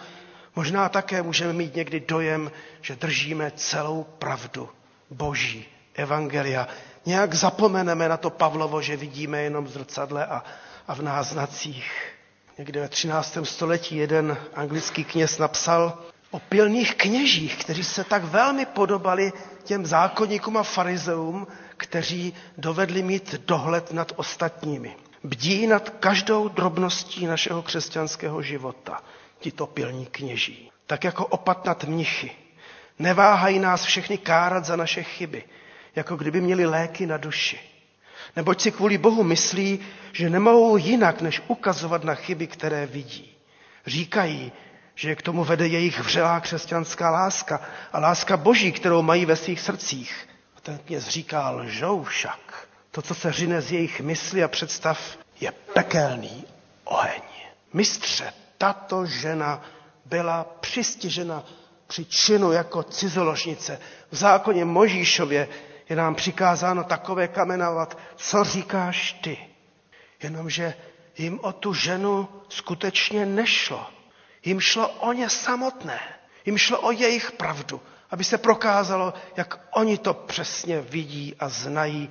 [0.55, 2.51] možná také můžeme mít někdy dojem,
[2.81, 4.69] že držíme celou pravdu
[5.09, 6.67] Boží, Evangelia.
[7.05, 10.43] Nějak zapomeneme na to Pavlovo, že vidíme jenom v zrcadle a,
[10.87, 12.13] a v náznacích.
[12.57, 13.37] Někde ve 13.
[13.43, 15.97] století jeden anglický kněz napsal
[16.33, 23.35] o pilných kněžích, kteří se tak velmi podobali těm zákonníkům a farizeům, kteří dovedli mít
[23.45, 24.95] dohled nad ostatními.
[25.23, 29.03] Bdí nad každou drobností našeho křesťanského života,
[29.39, 30.71] tito pilní kněží.
[30.87, 32.31] Tak jako opat nad mnichy.
[32.99, 35.43] Neváhají nás všechny kárat za naše chyby,
[35.95, 37.59] jako kdyby měli léky na duši.
[38.35, 39.79] Neboť si kvůli Bohu myslí,
[40.11, 43.37] že nemohou jinak, než ukazovat na chyby, které vidí.
[43.85, 44.51] Říkají,
[44.95, 47.61] že k tomu vede jejich vřelá křesťanská láska
[47.93, 50.29] a láska boží, kterou mají ve svých srdcích.
[50.57, 52.67] A ten kněz říká, lžou však.
[52.91, 56.45] To, co se řine z jejich mysli a představ, je pekelný
[56.83, 57.21] oheň.
[57.73, 59.61] Mistře, tato žena
[60.05, 61.43] byla přistižena
[61.87, 63.79] při činu jako cizoložnice.
[64.11, 65.47] V zákoně Možíšově
[65.89, 69.37] je nám přikázáno takové kamenovat, co říkáš ty.
[70.23, 70.73] Jenomže
[71.17, 73.92] jim o tu ženu skutečně nešlo.
[74.45, 75.99] Jim šlo o ně samotné.
[76.45, 82.09] Jim šlo o jejich pravdu, aby se prokázalo, jak oni to přesně vidí a znají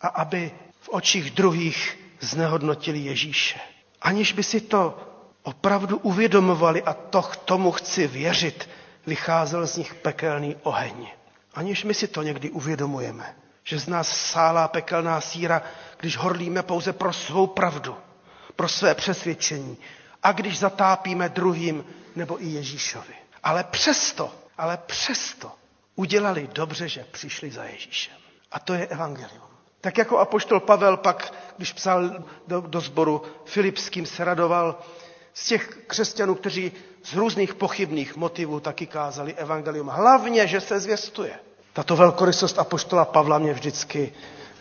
[0.00, 3.60] a aby v očích druhých znehodnotili Ježíše.
[4.02, 4.98] Aniž by si to
[5.42, 8.68] opravdu uvědomovali a to k tomu chci věřit,
[9.06, 11.06] vycházel z nich pekelný oheň.
[11.54, 15.62] Aniž my si to někdy uvědomujeme, že z nás sálá pekelná síra,
[16.00, 17.96] když horlíme pouze pro svou pravdu,
[18.56, 19.76] pro své přesvědčení
[20.22, 21.84] a když zatápíme druhým
[22.16, 23.14] nebo i Ježíšovi.
[23.42, 25.52] Ale přesto, ale přesto
[25.96, 28.14] udělali dobře, že přišli za Ježíšem.
[28.52, 29.42] A to je evangelium.
[29.80, 34.78] Tak jako apoštol Pavel pak, když psal do, do sboru Filipským, se radoval
[35.34, 36.72] z těch křesťanů, kteří
[37.04, 39.86] z různých pochybných motivů taky kázali evangelium.
[39.88, 41.32] Hlavně, že se zvěstuje.
[41.72, 44.12] Tato velkorysost apoštola Pavla mě vždycky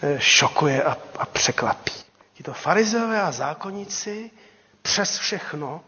[0.02, 1.92] eh, šokuje a, a překvapí.
[2.34, 4.32] Tito farizeové a zákonníci
[4.82, 5.82] přes všechno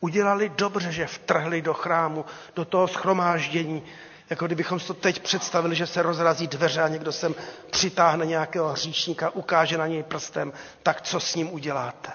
[0.00, 2.24] udělali dobře, že vtrhli do chrámu,
[2.56, 3.82] do toho schromáždění,
[4.30, 7.34] jako kdybychom si to teď představili, že se rozrazí dveře a někdo sem
[7.70, 10.52] přitáhne nějakého hříšníka, ukáže na něj prstem,
[10.82, 12.12] tak co s ním uděláte?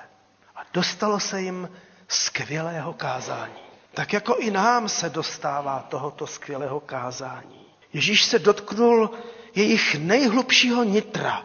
[0.56, 1.70] A dostalo se jim
[2.08, 3.54] skvělého kázání.
[3.94, 7.66] Tak jako i nám se dostává tohoto skvělého kázání.
[7.94, 9.12] Ježíš se dotknul
[9.56, 11.44] jejich nejhlubšího nitra,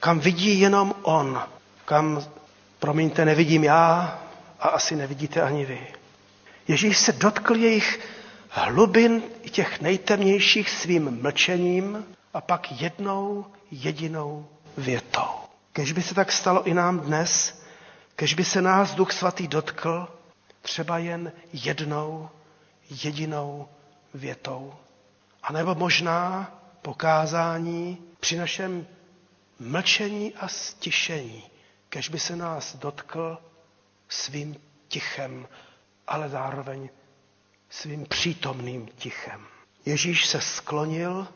[0.00, 1.42] kam vidí jenom on,
[1.84, 2.24] kam,
[2.78, 4.18] promiňte, nevidím já
[4.60, 5.86] a asi nevidíte ani vy.
[6.68, 8.00] Ježíš se dotkl jejich
[8.50, 12.04] hlubin těch nejtemnějších svým mlčením
[12.34, 14.46] a pak jednou jedinou
[14.76, 15.28] větou.
[15.72, 17.62] Kež by se tak stalo i nám dnes,
[18.16, 20.08] kež by se nás Duch Svatý dotkl,
[20.62, 22.28] třeba jen jednou
[23.04, 23.68] jedinou
[24.14, 24.74] větou.
[25.42, 26.50] A nebo možná
[26.82, 28.86] pokázání při našem
[29.60, 31.42] mlčení a stišení,
[31.88, 33.38] kež by se nás dotkl
[34.08, 34.56] svým
[34.88, 35.48] tichem,
[36.06, 36.88] ale zároveň
[37.70, 39.46] svým přítomným tichem.
[39.86, 41.28] Ježíš se sklonil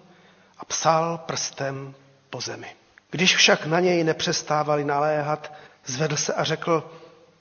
[0.58, 1.94] a psal prstem
[2.30, 2.76] po zemi.
[3.10, 5.52] Když však na něj nepřestávali naléhat,
[5.84, 6.90] zvedl se a řekl,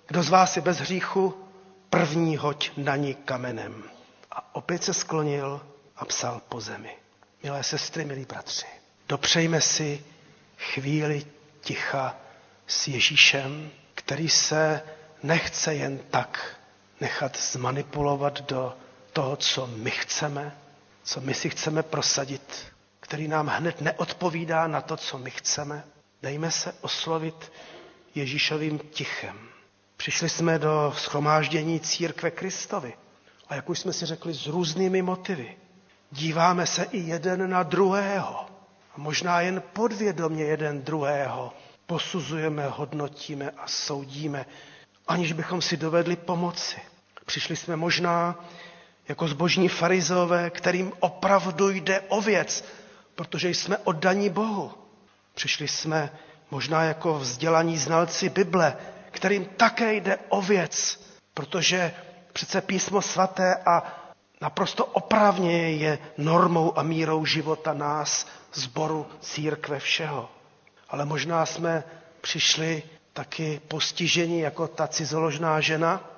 [0.08, 1.46] kdo z vás je bez hříchu,
[1.90, 3.84] první hoď na ní kamenem.
[4.32, 5.62] A opět se sklonil
[5.96, 6.96] a psal po zemi.
[7.44, 8.66] Milé sestry, milí bratři,
[9.08, 10.06] dopřejme si
[10.58, 11.26] chvíli
[11.62, 12.16] ticha
[12.70, 14.82] s Ježíšem, který se
[15.24, 16.56] nechce jen tak
[17.02, 18.74] nechat zmanipulovat do
[19.14, 20.58] toho, co my chceme,
[21.04, 22.66] co my si chceme prosadit,
[23.00, 25.84] který nám hned neodpovídá na to, co my chceme.
[26.22, 27.52] Dejme se oslovit
[28.16, 29.40] Ježíšovým tichem.
[29.98, 32.94] Přišli jsme do schromáždění církve Kristovi.
[33.50, 35.58] A jak už jsme si řekli, s různými motivy.
[36.12, 38.40] Díváme se i jeden na druhého.
[38.96, 41.54] A možná jen podvědomě jeden druhého
[41.90, 44.46] posuzujeme, hodnotíme a soudíme,
[45.08, 46.78] aniž bychom si dovedli pomoci.
[47.26, 48.46] Přišli jsme možná
[49.08, 52.66] jako zbožní farizové, kterým opravdu jde o věc,
[53.16, 54.72] protože jsme oddaní Bohu.
[55.34, 56.12] Přišli jsme
[56.52, 58.78] možná jako vzdělaní znalci Bible,
[59.12, 61.02] kterým také jde o věc,
[61.34, 61.94] protože
[62.34, 63.84] přece písmo svaté a
[64.42, 70.39] naprosto oprávně je normou a mírou života nás, zboru, církve, všeho.
[70.90, 71.84] Ale možná jsme
[72.22, 72.84] přišli
[73.14, 76.10] taky postiženi jako ta cizoložná žena,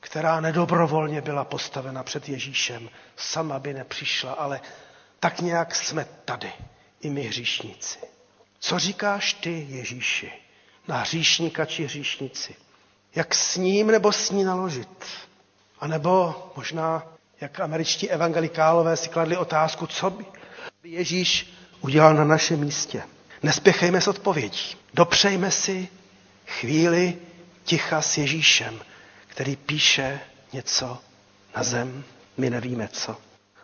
[0.00, 2.88] která nedobrovolně byla postavena před Ježíšem.
[3.16, 4.60] Sama by nepřišla, ale
[5.20, 6.52] tak nějak jsme tady,
[7.00, 7.98] i my hříšníci.
[8.60, 10.32] Co říkáš ty, Ježíši,
[10.88, 12.54] na hříšníka či hříšnici?
[13.14, 15.04] Jak s ním nebo s ní naložit?
[15.80, 17.02] A nebo možná,
[17.40, 20.24] jak američtí evangelikálové si kladli otázku, co by
[20.84, 23.02] Ježíš udělal na našem místě.
[23.42, 24.76] Nespěchejme s odpovědí.
[24.94, 25.88] Dopřejme si
[26.46, 27.18] chvíli
[27.64, 28.80] ticha s Ježíšem,
[29.26, 30.20] který píše
[30.52, 30.98] něco
[31.56, 32.04] na zem,
[32.36, 33.16] my nevíme co.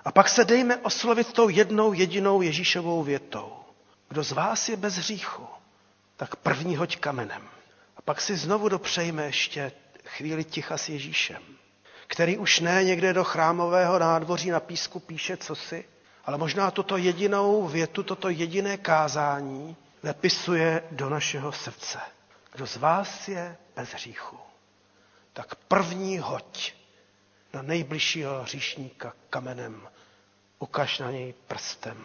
[0.05, 3.53] A pak se dejme oslovit tou jednou jedinou Ježíšovou větou.
[4.09, 5.47] Kdo z vás je bez hříchu,
[6.16, 7.43] tak první hoď kamenem.
[7.97, 9.72] A pak si znovu dopřejme ještě
[10.05, 11.43] chvíli ticha s Ježíšem,
[12.07, 15.85] který už ne někde do chrámového nádvoří na písku píše cosi,
[16.27, 21.99] ale možná toto jedinou větu, toto jediné kázání vepisuje do našeho srdce.
[22.53, 24.37] Kdo z vás je bez hříchu,
[25.33, 26.72] tak první hoď
[27.53, 29.89] na nejbližšího hříšníka kamenem,
[30.59, 31.99] ukaž na něj prstem.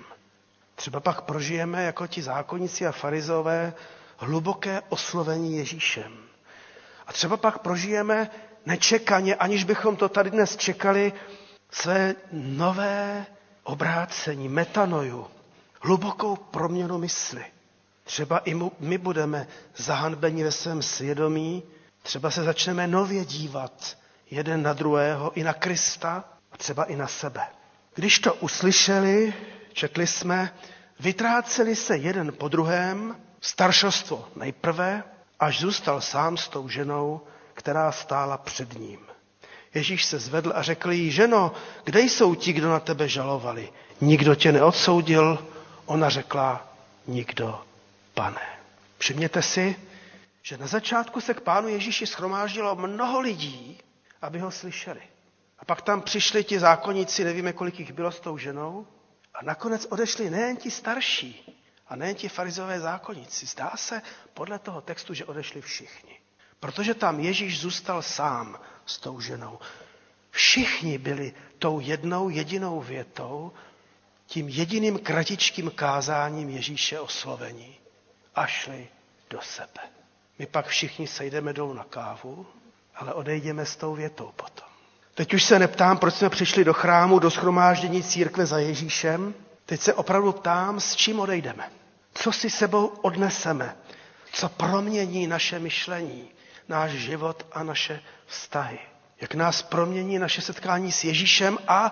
[0.76, 3.74] Třeba pak prožijeme jako ti zákonníci a farizové
[4.18, 6.18] hluboké oslovení Ježíšem.
[7.08, 8.30] A třeba pak prožijeme
[8.66, 11.14] nečekaně, aniž bychom to tady dnes čekali,
[11.72, 13.26] své nové
[13.64, 15.28] obrácení, metanoju,
[15.82, 17.46] hlubokou proměnu mysli.
[18.04, 21.64] Třeba i my budeme zahanbeni ve svém svědomí,
[22.04, 23.98] třeba se začneme nově dívat
[24.32, 27.42] jeden na druhého, i na Krista a třeba i na sebe.
[27.96, 29.34] Když to uslyšeli,
[29.74, 30.54] četli jsme,
[31.00, 35.04] vytráceli se jeden po druhém, staršostvo nejprve,
[35.40, 37.22] až zůstal sám s tou ženou,
[37.54, 39.00] která stála před ním.
[39.74, 41.52] Ježíš se zvedl a řekl jí, ženo,
[41.84, 43.70] kde jsou ti, kdo na tebe žalovali?
[44.02, 45.48] Nikdo tě neodsoudil?
[45.86, 46.68] Ona řekla,
[47.08, 47.62] nikdo,
[48.14, 48.42] pane.
[48.98, 49.76] Všimněte si,
[50.42, 53.78] že na začátku se k pánu Ježíši schromáždilo mnoho lidí,
[54.22, 55.02] aby ho slyšeli.
[55.60, 58.88] A pak tam přišli ti zákonníci, nevíme, kolik jich bylo s tou ženou,
[59.34, 63.46] a nakonec odešli nejen ti starší, a nejen ti farizové zákonníci.
[63.46, 64.02] Zdá se
[64.34, 66.20] podle toho textu, že odešli všichni.
[66.60, 68.60] Protože tam Ježíš zůstal sám
[68.90, 69.60] s tou ženou.
[70.32, 73.52] Všichni byli tou jednou jedinou větou,
[74.26, 77.76] tím jediným kratičkým kázáním Ježíše oslovení
[78.36, 78.88] a šli
[79.30, 79.82] do sebe.
[80.40, 82.46] My pak všichni sejdeme dolů na kávu,
[82.96, 84.68] ale odejdeme s tou větou potom.
[85.14, 89.34] Teď už se neptám, proč jsme přišli do chrámu, do schromáždění církve za Ježíšem.
[89.66, 91.72] Teď se opravdu ptám, s čím odejdeme.
[92.14, 93.76] Co si sebou odneseme?
[94.34, 96.30] Co promění naše myšlení,
[96.70, 98.80] náš život a naše vztahy?
[99.22, 101.92] Jak nás promění naše setkání s Ježíšem a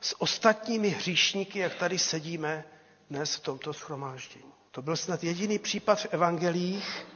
[0.00, 2.64] s ostatními hříšníky, jak tady sedíme
[3.10, 4.52] dnes v tomto schromáždění.
[4.70, 7.06] To byl snad jediný případ v evangelích,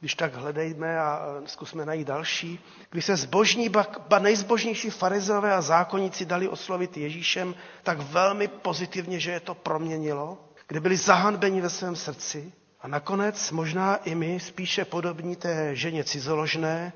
[0.00, 2.60] když tak hledejme a zkusme najít další,
[2.90, 9.30] kdy se zbožní, ba, nejzbožnější farizové a zákonníci dali oslovit Ježíšem tak velmi pozitivně, že
[9.30, 10.38] je to proměnilo,
[10.68, 12.52] kde byli zahanbeni ve svém srdci
[12.84, 16.92] a nakonec možná i my, spíše podobní té ženě cizoložné,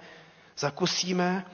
[0.59, 1.47] zakusíme,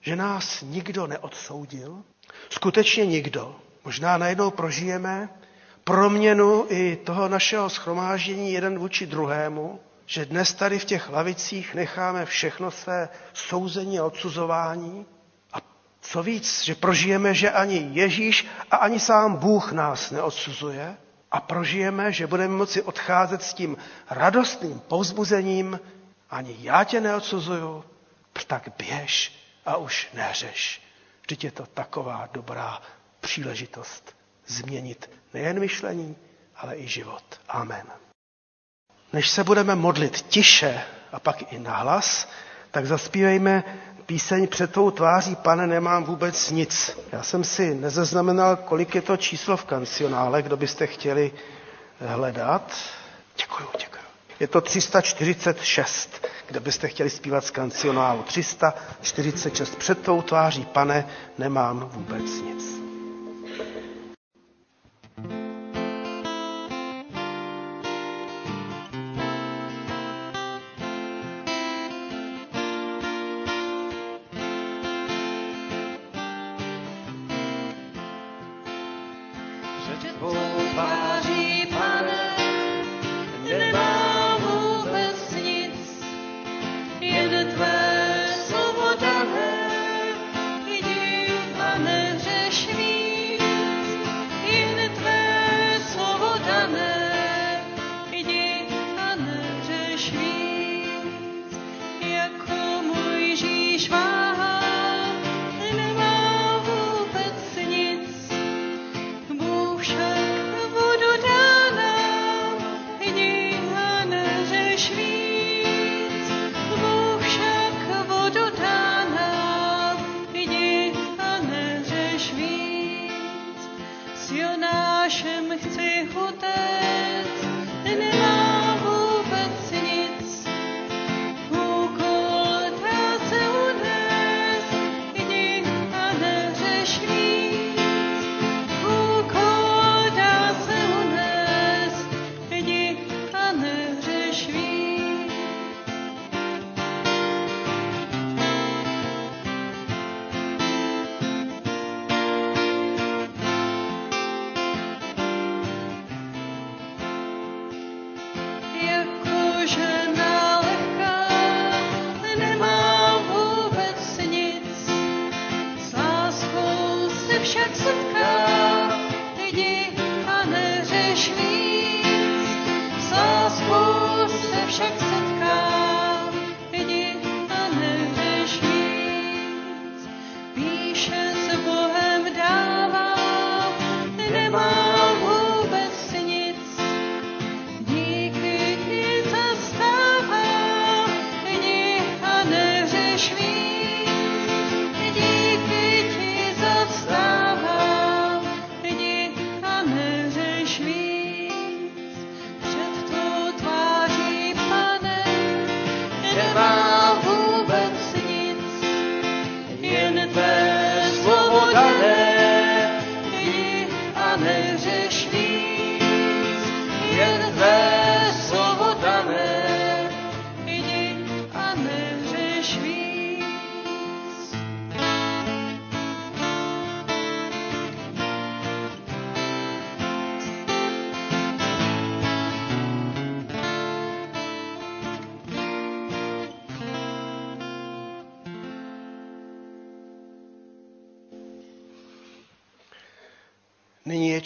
[0.00, 2.02] že nás nikdo neodsoudil,
[2.50, 3.56] skutečně nikdo.
[3.84, 5.28] Možná najednou prožijeme
[5.84, 12.26] proměnu i toho našeho schromáždění jeden vůči druhému, že dnes tady v těch lavicích necháme
[12.26, 15.06] všechno své souzení a odsuzování.
[15.52, 15.58] A
[16.00, 20.96] co víc, že prožijeme, že ani Ježíš a ani sám Bůh nás neodsuzuje
[21.30, 23.76] a prožijeme, že budeme moci odcházet s tím
[24.10, 25.80] radostným povzbuzením,
[26.30, 27.84] ani já tě neodsuzuju,
[28.46, 29.32] tak běž
[29.66, 30.82] a už neřeš.
[31.22, 32.82] Vždyť je to taková dobrá
[33.20, 34.16] příležitost
[34.46, 36.16] změnit nejen myšlení,
[36.56, 37.40] ale i život.
[37.48, 37.86] Amen.
[39.12, 42.28] Než se budeme modlit tiše a pak i nahlas,
[42.70, 43.64] tak zaspívejme
[44.10, 46.98] píseň před tou tváří, pane, nemám vůbec nic.
[47.12, 51.32] Já jsem si nezaznamenal, kolik je to číslo v kancionále, kdo byste chtěli
[52.06, 52.72] hledat.
[53.36, 54.02] Děkuju, děkuju.
[54.40, 58.22] Je to 346, kde byste chtěli zpívat z kancionálu.
[58.22, 59.76] 346.
[59.76, 61.06] Před tou tváří, pane,
[61.38, 62.79] nemám vůbec nic.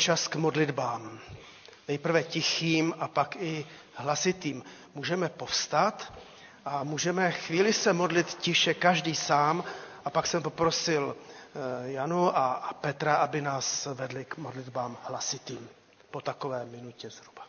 [0.05, 1.19] Čas k modlitbám.
[1.89, 4.61] Nejprve tichým a pak i hlasitým.
[4.95, 6.13] Můžeme povstat
[6.65, 9.65] a můžeme chvíli se modlit tiše každý sám
[10.05, 15.69] a pak jsem poprosil eh, Janu a Petra, aby nás vedli k modlitbám hlasitým
[16.11, 17.43] po takové minutě zhruba.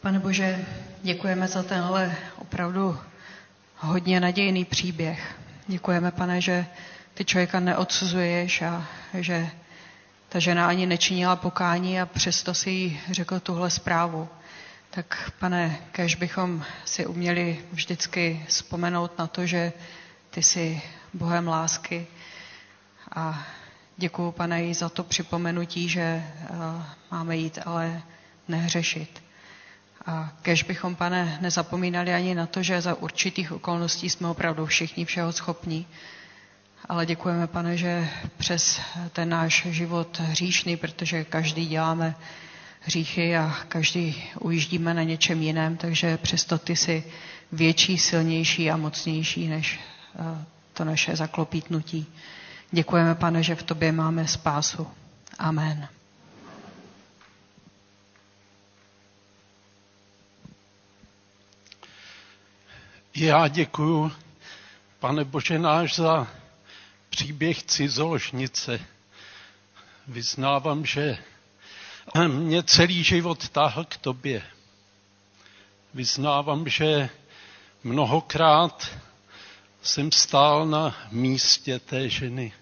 [0.00, 0.64] Pane Bože,
[1.02, 2.98] děkujeme za tenhle opravdu
[3.80, 5.34] hodně nadějný příběh.
[5.66, 6.66] Děkujeme, pane, že
[7.14, 9.50] ty člověka neodsuzuješ a že
[10.28, 14.28] ta žena ani nečinila pokání a přesto si jí řekl tuhle zprávu.
[14.90, 19.72] Tak pane, kež bychom si uměli vždycky vzpomenout na to, že
[20.30, 20.82] ty jsi
[21.14, 22.06] Bohem lásky
[23.14, 23.46] a
[23.96, 26.24] děkuju, pane, i za to připomenutí, že
[27.10, 28.02] máme jít, ale
[28.48, 29.29] nehřešit.
[30.06, 35.04] A kež bychom, pane, nezapomínali ani na to, že za určitých okolností jsme opravdu všichni
[35.04, 35.86] všeho schopní.
[36.88, 38.80] Ale děkujeme, pane, že přes
[39.12, 42.14] ten náš život hříšný, protože každý děláme
[42.80, 47.04] hříchy a každý ujíždíme na něčem jiném, takže přesto ty jsi
[47.52, 49.80] větší, silnější a mocnější než
[50.18, 52.06] eh, to naše zaklopítnutí.
[52.70, 54.86] Děkujeme, pane, že v tobě máme spásu.
[55.38, 55.88] Amen.
[63.14, 64.12] Já děkuju,
[64.98, 66.26] pane Bože náš, za
[67.10, 68.80] příběh cizoložnice.
[70.08, 71.18] Vyznávám, že
[72.28, 74.42] mě celý život táhl k tobě.
[75.94, 77.08] Vyznávám, že
[77.84, 78.88] mnohokrát
[79.82, 82.52] jsem stál na místě té ženy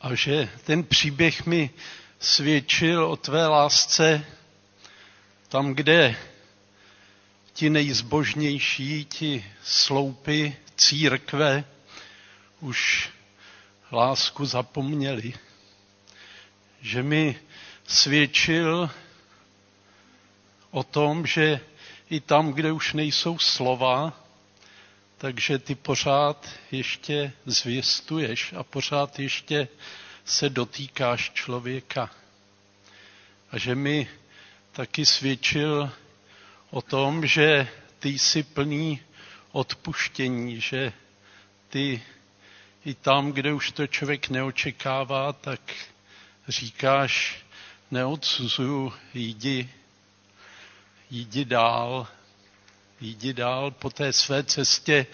[0.00, 1.70] a že ten příběh mi
[2.18, 4.24] svědčil o tvé lásce
[5.48, 6.16] tam, kde
[7.56, 11.64] ti nejzbožnější, ti sloupy církve
[12.60, 13.10] už
[13.92, 15.32] lásku zapomněli.
[16.80, 17.40] Že mi
[17.86, 18.90] svědčil
[20.70, 21.60] o tom, že
[22.10, 24.24] i tam, kde už nejsou slova,
[25.18, 29.68] takže ty pořád ještě zvěstuješ a pořád ještě
[30.24, 32.10] se dotýkáš člověka.
[33.50, 34.08] A že mi
[34.72, 35.92] taky svědčil
[36.70, 39.00] o tom, že ty jsi plný
[39.52, 40.92] odpuštění, že
[41.68, 42.02] ty
[42.84, 45.60] i tam, kde už to člověk neočekává, tak
[46.48, 47.36] říkáš,
[47.90, 49.70] neodsuzuju, jdi,
[51.10, 52.06] jdi dál,
[53.00, 55.06] jdi dál po té své cestě,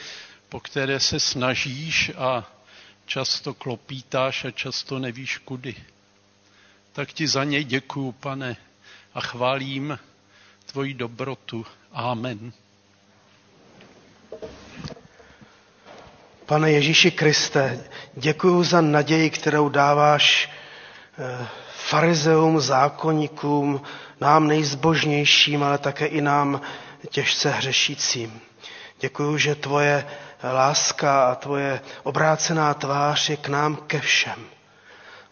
[0.48, 2.50] po které se snažíš a
[3.07, 5.74] často klopítáš a často nevíš kudy.
[6.92, 8.57] Tak ti za něj děkuju, pane,
[9.14, 9.98] a chválím
[10.73, 11.66] tvoji dobrotu.
[11.93, 12.53] Amen.
[16.47, 20.51] Pane Ježíši Kriste, děkuji za naději, kterou dáváš
[21.18, 21.47] eh,
[21.89, 23.81] farizeům, zákonníkům,
[24.20, 26.61] nám nejzbožnějším, ale také i nám
[27.11, 28.41] těžce hřešícím.
[29.01, 30.07] Děkuji, že tvoje
[30.53, 34.45] láska a tvoje obrácená tvář je k nám ke všem.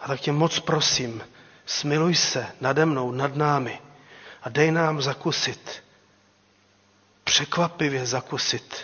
[0.01, 1.23] A tak tě moc prosím,
[1.67, 3.79] smiluj se nade mnou, nad námi
[4.43, 5.85] a dej nám zakusit,
[7.25, 8.77] překvapivě zakusit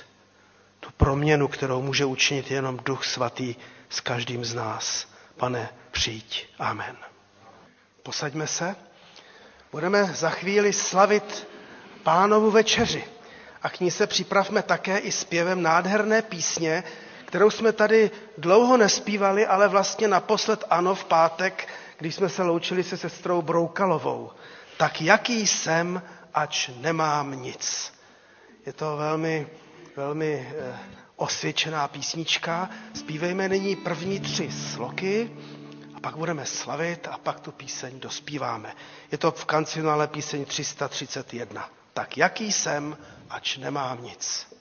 [0.80, 3.54] tu proměnu, kterou může učinit jenom Duch Svatý
[3.88, 5.08] s každým z nás.
[5.36, 6.48] Pane, přijď.
[6.58, 6.96] Amen.
[8.02, 8.76] Posaďme se.
[9.72, 11.48] Budeme za chvíli slavit
[12.02, 13.04] pánovu večeři.
[13.62, 16.84] A k ní se připravme také i zpěvem nádherné písně,
[17.24, 22.84] kterou jsme tady dlouho nespívali, ale vlastně naposled ano v pátek, když jsme se loučili
[22.84, 24.30] se sestrou Broukalovou
[24.76, 26.02] tak jaký jsem,
[26.34, 27.92] ač nemám nic.
[28.66, 29.46] Je to velmi,
[29.96, 30.78] velmi eh,
[31.16, 32.70] osvědčená písnička.
[32.94, 35.36] Zpívejme nyní první tři sloky
[35.94, 38.74] a pak budeme slavit a pak tu píseň dospíváme.
[39.12, 41.70] Je to v kancionále píseň 331.
[41.92, 42.96] Tak jaký jsem,
[43.30, 44.55] ač nemám nic.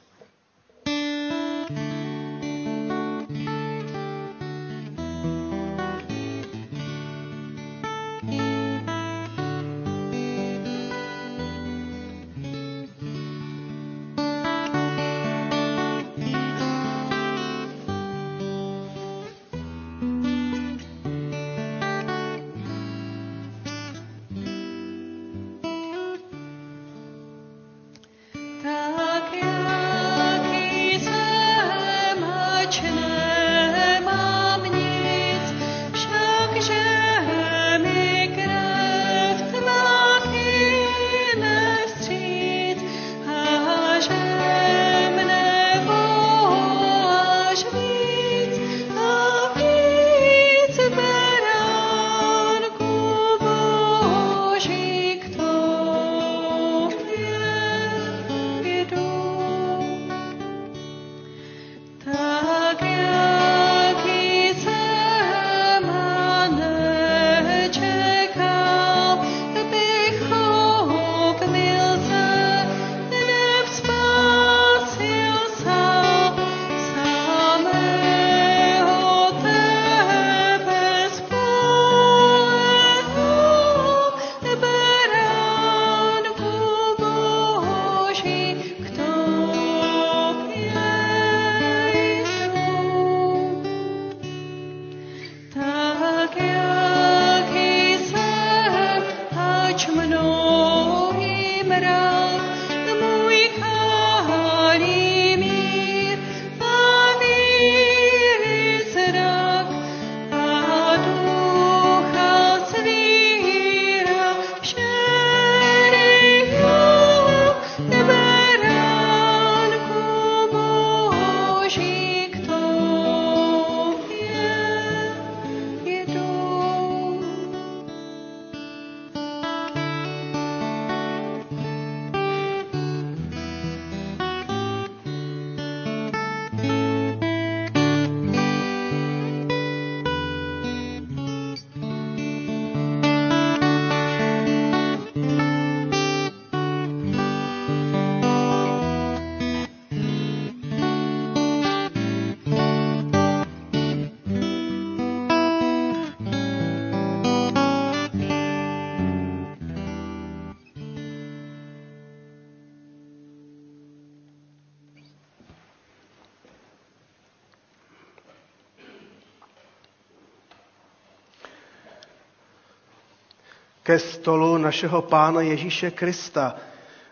[173.86, 176.56] Ke stolu našeho Pána Ježíše Krista.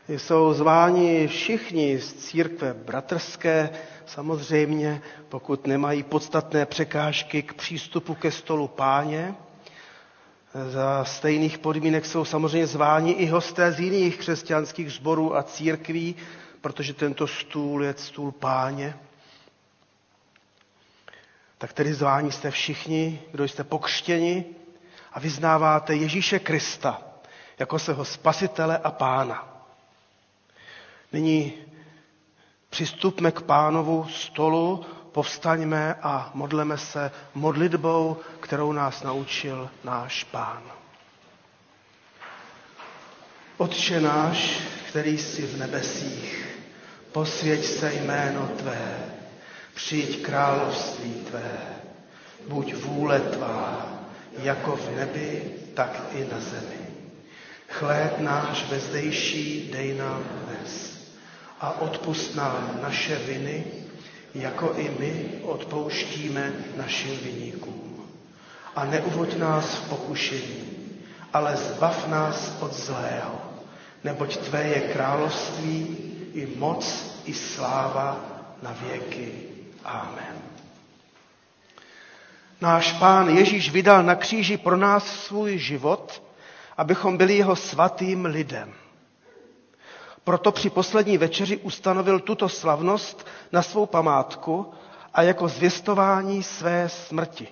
[0.08, 3.70] Jsou zváni všichni z církve bratrské,
[4.06, 9.36] samozřejmě, pokud nemají podstatné překážky k přístupu ke stolu páně.
[10.70, 16.16] Za stejných podmínek jsou samozřejmě zváni i hosté z jiných křesťanských sborů a církví,
[16.62, 18.98] protože tento stůl je stůl páně.
[21.58, 24.46] Tak tedy zváni jste všichni, kdo jste pokřtěni
[25.14, 27.02] a vyznáváte Ježíše Krista
[27.60, 29.48] jako svého spasitele a pána.
[31.12, 31.54] Nyní
[32.70, 40.64] přistupme k pánovu stolu, povstaňme a modleme se modlitbou, kterou nás naučil náš pán.
[43.58, 44.60] Otče náš,
[44.90, 46.58] který jsi v nebesích,
[47.12, 49.06] posvěď se jméno Tvé,
[49.74, 51.58] přijď království Tvé,
[52.48, 53.93] buď vůle Tvá,
[54.38, 56.84] jako v nebi, tak i na zemi.
[57.70, 60.94] Chléb náš vezdejší dej nám dnes
[61.60, 63.64] a odpust nám naše viny,
[64.36, 68.06] jako i my odpouštíme našim viníkům.
[68.76, 70.64] A neuvoď nás v pokušení,
[71.34, 73.42] ale zbav nás od zlého,
[74.04, 75.98] neboť Tvé je království,
[76.34, 76.82] i moc,
[77.26, 78.26] i sláva
[78.62, 79.32] na věky.
[79.86, 80.43] Amen.
[82.64, 86.24] Náš pán Ježíš vydal na kříži pro nás svůj život,
[86.78, 88.74] abychom byli jeho svatým lidem.
[90.24, 94.74] Proto při poslední večeři ustanovil tuto slavnost na svou památku
[95.14, 97.48] a jako zvěstování své smrti.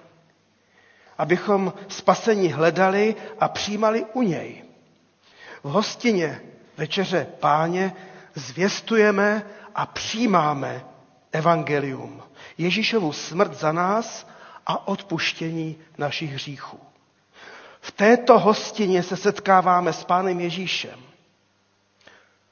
[1.18, 4.64] Abychom spasení hledali a přijímali u něj.
[5.64, 6.42] V hostině
[6.78, 7.94] večeře páně
[8.36, 9.44] zvěstujeme
[9.76, 10.86] a přijímáme
[11.32, 12.24] evangelium.
[12.58, 14.32] Ježíšovu smrt za nás
[14.72, 16.80] a odpuštění našich hříchů.
[17.82, 21.00] V této hostině se setkáváme s Pánem Ježíšem.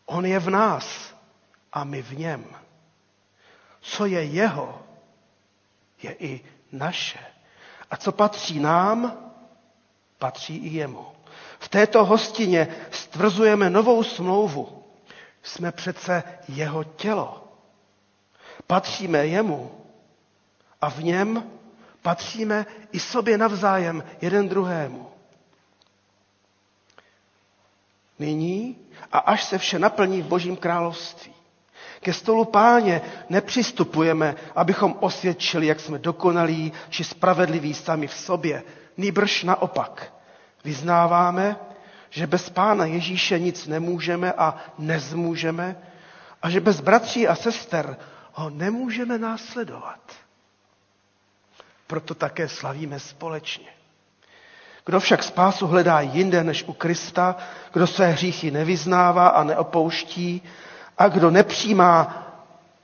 [0.06, 1.16] On je v nás
[1.74, 2.46] a my v něm.
[3.82, 4.82] Co je jeho,
[6.04, 6.42] je i
[6.72, 7.20] naše.
[7.92, 9.18] A co patří nám,
[10.18, 11.08] patří i jemu.
[11.60, 14.84] V této hostině stvrzujeme novou smlouvu.
[15.44, 17.48] Jsme přece jeho tělo.
[18.68, 19.72] Patříme jemu
[20.82, 21.59] a v něm
[22.02, 25.10] patříme i sobě navzájem jeden druhému.
[28.20, 28.78] Nyní
[29.12, 31.34] a až se vše naplní v Božím království.
[32.02, 38.64] Ke stolu páně nepřistupujeme, abychom osvědčili, jak jsme dokonalí či spravedliví sami v sobě.
[38.98, 40.14] Nýbrž naopak.
[40.64, 41.56] Vyznáváme,
[42.10, 45.78] že bez pána Ježíše nic nemůžeme a nezmůžeme
[46.42, 47.98] a že bez bratří a sester
[48.34, 50.00] ho nemůžeme následovat.
[51.90, 53.68] Proto také slavíme společně.
[54.86, 57.36] Kdo však spásu hledá jinde než u Krista,
[57.74, 60.42] kdo své hříchy nevyznává a neopouští
[60.98, 62.24] a kdo nepřijímá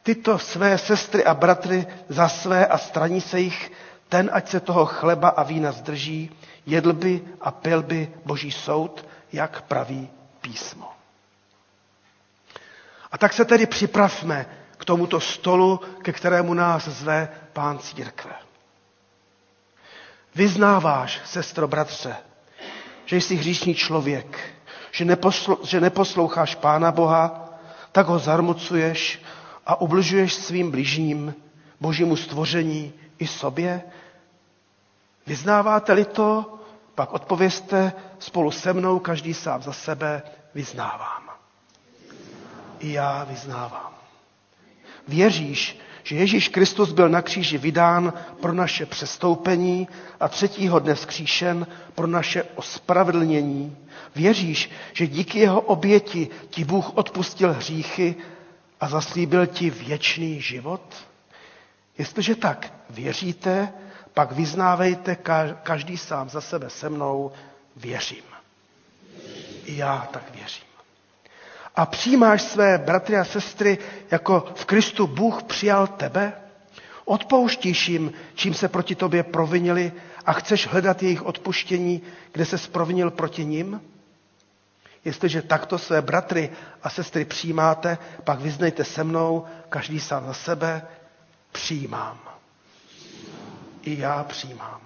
[0.03, 3.72] tyto své sestry a bratry za své a straní se jich,
[4.10, 6.32] ten, ať se toho chleba a vína zdrží,
[6.66, 10.10] jedl by a pil by boží soud, jak praví
[10.41, 10.91] písmo.
[13.12, 14.45] A tak se tedy připravme
[14.78, 18.45] k tomuto stolu, ke kterému nás zve pán církve.
[20.36, 22.15] Vyznáváš, sestro, bratře,
[23.05, 24.55] že jsi hříšný člověk,
[24.91, 27.49] že, neposl- že neposloucháš Pána Boha,
[27.91, 29.21] tak ho zarmucuješ
[29.65, 31.36] a ubližuješ svým bližním,
[31.81, 33.81] božímu stvoření i sobě?
[35.27, 36.59] Vyznáváte-li to,
[36.95, 40.21] pak odpověste spolu se mnou, každý sám za sebe,
[40.53, 41.29] vyznávám.
[42.79, 43.93] I já vyznávám.
[45.07, 49.88] Věříš, že Ježíš Kristus byl na kříži vydán pro naše přestoupení
[50.20, 53.78] a třetího dne vzkříšen pro naše ospravedlnění.
[54.16, 58.16] Věříš, že díky jeho oběti ti Bůh odpustil hříchy
[58.80, 60.82] a zaslíbil ti věčný život?
[61.97, 63.74] Jestliže tak věříte,
[64.14, 65.18] pak vyznávejte
[65.64, 67.32] každý sám za sebe se mnou,
[67.76, 68.24] věřím.
[69.66, 70.74] I já tak věřím
[71.76, 73.78] a přijímáš své bratry a sestry,
[74.11, 76.34] jako v Kristu Bůh přijal tebe?
[77.05, 79.91] Odpouštíš jim, čím se proti tobě provinili
[80.26, 82.01] a chceš hledat jejich odpuštění,
[82.32, 83.82] kde se sprovinil proti nim?
[85.05, 86.49] Jestliže takto své bratry
[86.84, 90.82] a sestry přijímáte, pak vyznejte se mnou, každý sám za sebe,
[91.51, 92.19] přijímám.
[93.82, 94.82] I já přijímám.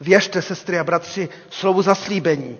[0.00, 2.58] Věřte, sestry a bratři, slovu zaslíbení.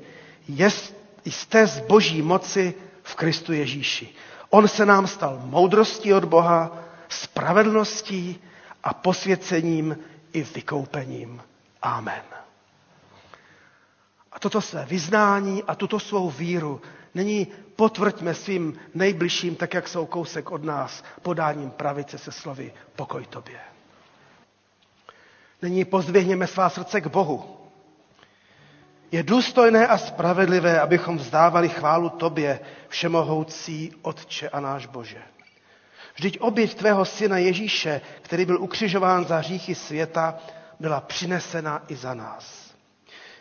[1.25, 2.75] Jste z boží moci
[3.05, 4.09] v Kristu Ježíši.
[4.51, 6.79] On se nám stal moudrostí od Boha,
[7.09, 8.41] spravedlností
[8.83, 9.97] a posvěcením
[10.33, 11.43] i vykoupením.
[11.83, 12.23] Amen.
[14.33, 16.81] A toto své vyznání a tuto svou víru
[17.15, 17.47] nyní
[17.77, 23.61] potvrďme svým nejbližším, tak jak jsou kousek od nás, podáním pravice se slovy pokoj tobě.
[25.63, 27.54] Nyní pozdvihněme svá srdce k Bohu.
[29.15, 35.23] Je důstojné a spravedlivé, abychom vzdávali chválu Tobě, všemohoucí Otče a náš Bože.
[36.15, 40.39] Vždyť oběť Tvého syna Ježíše, který byl ukřižován za hříchy světa,
[40.81, 42.75] byla přinesena i za nás.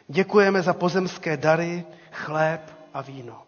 [0.07, 2.61] Děkujeme za pozemské dary, chléb
[2.93, 3.43] a víno.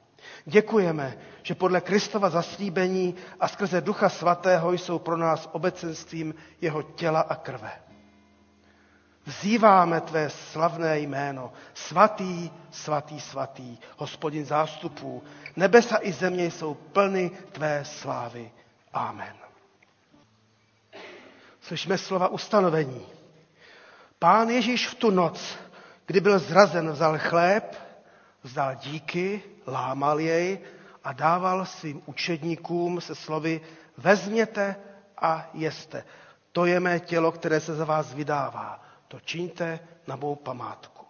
[0.45, 7.19] Děkujeme, že podle Kristova zaslíbení a skrze Ducha Svatého jsou pro nás obecenstvím jeho těla
[7.21, 7.71] a krve.
[9.25, 15.23] Vzýváme tvé slavné jméno, svatý, svatý, svatý, hospodin zástupů.
[15.55, 18.51] Nebesa i země jsou plny tvé slávy.
[18.93, 19.35] Amen.
[21.61, 23.05] Slyšíme slova ustanovení.
[24.19, 25.57] Pán Ježíš v tu noc,
[26.05, 27.75] kdy byl zrazen, vzal chléb,
[28.43, 30.59] vzdal díky, lámal jej
[31.03, 33.61] a dával svým učedníkům se slovy
[33.97, 34.75] vezměte
[35.17, 36.03] a jeste.
[36.51, 38.84] To je mé tělo, které se za vás vydává.
[39.15, 39.79] To čiňte
[40.11, 41.05] na mou památku.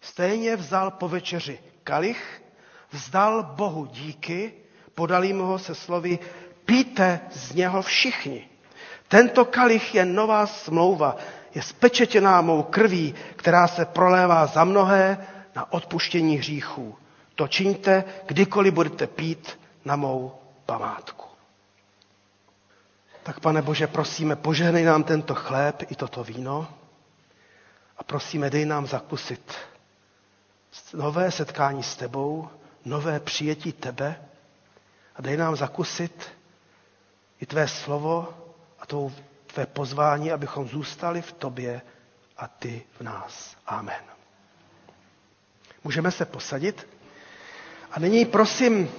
[0.00, 2.42] Stejně vzal po večeři kalich,
[2.90, 4.52] vzdal Bohu díky,
[4.94, 6.18] podal jim ho se slovy
[6.64, 8.48] píte z něho všichni.
[9.08, 11.16] Tento kalich je nová smlouva,
[11.54, 16.96] je spečetěná mou krví, která se prolévá za mnohé na odpuštění hříchů.
[17.34, 20.32] To čiňte, kdykoliv budete pít na mou
[20.66, 21.26] památku.
[23.22, 26.81] Tak pane Bože, prosíme, požehnej nám tento chléb i toto víno
[28.02, 29.52] a prosíme, dej nám zakusit
[30.94, 32.48] nové setkání s tebou,
[32.84, 34.22] nové přijetí tebe
[35.16, 36.28] a dej nám zakusit
[37.40, 38.34] i tvé slovo
[38.78, 39.12] a tvou,
[39.46, 41.82] tvé pozvání, abychom zůstali v tobě
[42.36, 43.56] a ty v nás.
[43.66, 44.02] Amen.
[45.84, 46.88] Můžeme se posadit?
[47.90, 48.90] A nyní prosím,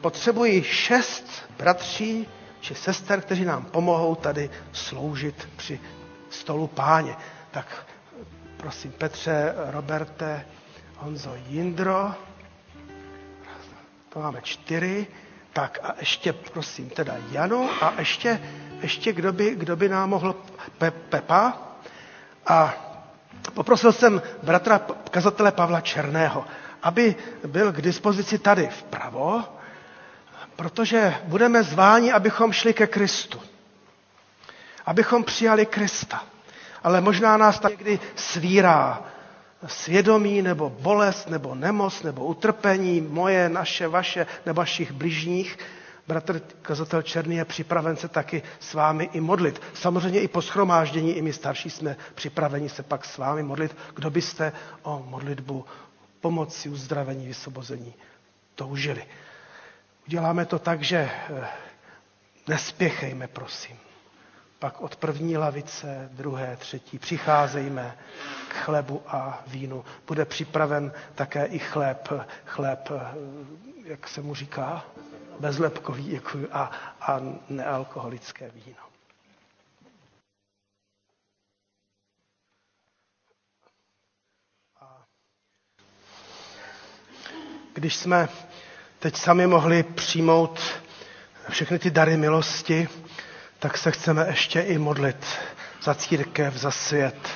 [0.00, 1.26] potřebuji šest
[1.58, 2.28] bratří
[2.60, 5.80] či sester, kteří nám pomohou tady sloužit při
[6.30, 7.16] stolu páně.
[7.50, 7.86] Tak
[8.56, 10.46] prosím Petře, Roberte,
[10.96, 12.14] Honzo Jindro,
[14.08, 15.06] to máme čtyři,
[15.52, 18.40] tak a ještě prosím teda Janu a ještě,
[18.80, 20.34] ještě kdo, by, kdo by nám mohl
[20.78, 21.58] Pe, Pepa
[22.46, 22.74] a
[23.54, 26.44] poprosil jsem bratra kazatele Pavla Černého,
[26.82, 27.14] aby
[27.46, 29.44] byl k dispozici tady vpravo,
[30.56, 33.40] protože budeme zváni, abychom šli ke Kristu.
[34.86, 36.24] Abychom přijali Krista.
[36.82, 39.02] Ale možná nás tam někdy svírá
[39.66, 45.58] svědomí, nebo bolest, nebo nemoc, nebo utrpení moje, naše, vaše, nebo vašich bližních.
[46.08, 49.62] Bratr kazatel Černý je připraven se taky s vámi i modlit.
[49.74, 53.76] Samozřejmě i po schromáždění, i my starší jsme připraveni se pak s vámi modlit.
[53.94, 55.64] Kdo byste o modlitbu
[56.20, 57.94] pomoci, uzdravení, vysvobození
[58.54, 59.04] toužili.
[60.06, 60.96] Uděláme to tak, že
[61.30, 61.48] eh,
[62.48, 63.76] nespěchejme, prosím.
[64.58, 67.98] Pak od první lavice, druhé, třetí, přicházejme
[68.48, 69.84] k chlebu a vínu.
[70.06, 72.08] Bude připraven také i chléb,
[72.46, 73.14] chléb, eh,
[73.84, 74.84] jak se mu říká,
[75.40, 78.76] bezlepkový děkuji, a, a nealkoholické víno.
[87.74, 88.28] Když jsme
[88.98, 90.60] teď sami mohli přijmout
[91.50, 92.88] všechny ty dary milosti,
[93.58, 95.26] tak se chceme ještě i modlit
[95.82, 97.28] za církev, za svět.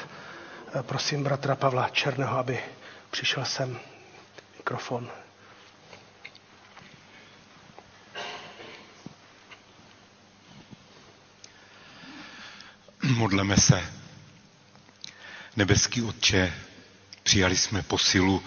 [0.82, 2.60] Prosím bratra Pavla Černého, aby
[3.10, 3.80] přišel sem
[4.56, 5.10] mikrofon.
[13.02, 13.92] Modleme se.
[15.56, 16.52] Nebeský Otče,
[17.22, 18.42] přijali jsme posilu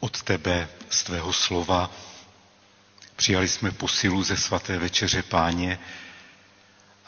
[0.00, 1.90] od tebe, z tvého slova.
[3.16, 5.78] Přijali jsme posilu ze svaté večeře páně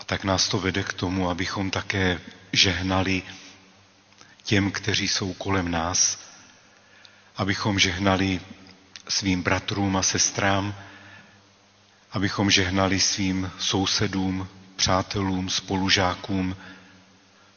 [0.06, 2.20] tak nás to vede k tomu, abychom také
[2.52, 3.22] žehnali
[4.42, 6.18] těm, kteří jsou kolem nás,
[7.36, 8.40] abychom žehnali
[9.08, 10.74] svým bratrům a sestrám,
[12.12, 16.56] abychom žehnali svým sousedům, přátelům, spolužákům,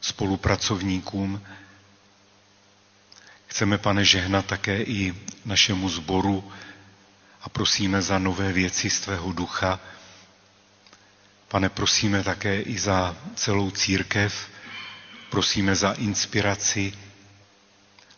[0.00, 1.40] spolupracovníkům,
[3.50, 6.52] Chceme, pane, žehnat také i našemu zboru
[7.42, 9.80] a prosíme za nové věci z tvého ducha.
[11.50, 14.48] Pane, prosíme také i za celou církev,
[15.30, 16.92] prosíme za inspiraci,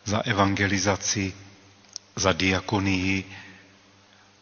[0.05, 1.33] za evangelizaci,
[2.15, 3.25] za diakonii.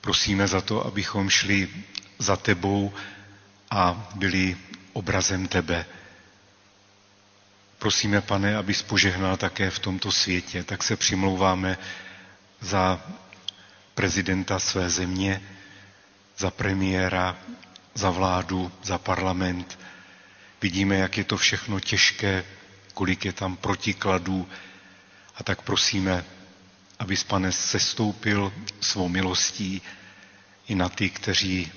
[0.02, 1.70] Prosíme za to, abychom šli
[2.20, 2.94] za tebou
[3.72, 4.58] a byli
[4.94, 5.86] obrazem tebe.
[7.80, 10.64] Prosíme, pane, aby požehnal také v tomto světě.
[10.64, 11.78] Tak se přimlouváme
[12.60, 13.02] za
[13.96, 15.42] prezidenta své země,
[16.38, 17.38] za premiéra,
[17.94, 19.80] za vládu, za parlament.
[20.62, 22.46] Vidíme, jak je to všechno těžké,
[22.94, 24.48] kolik je tam protikladů.
[25.36, 26.26] A tak prosíme,
[27.00, 29.82] aby pane sestoupil svou milostí
[30.68, 31.72] i na ty, kteří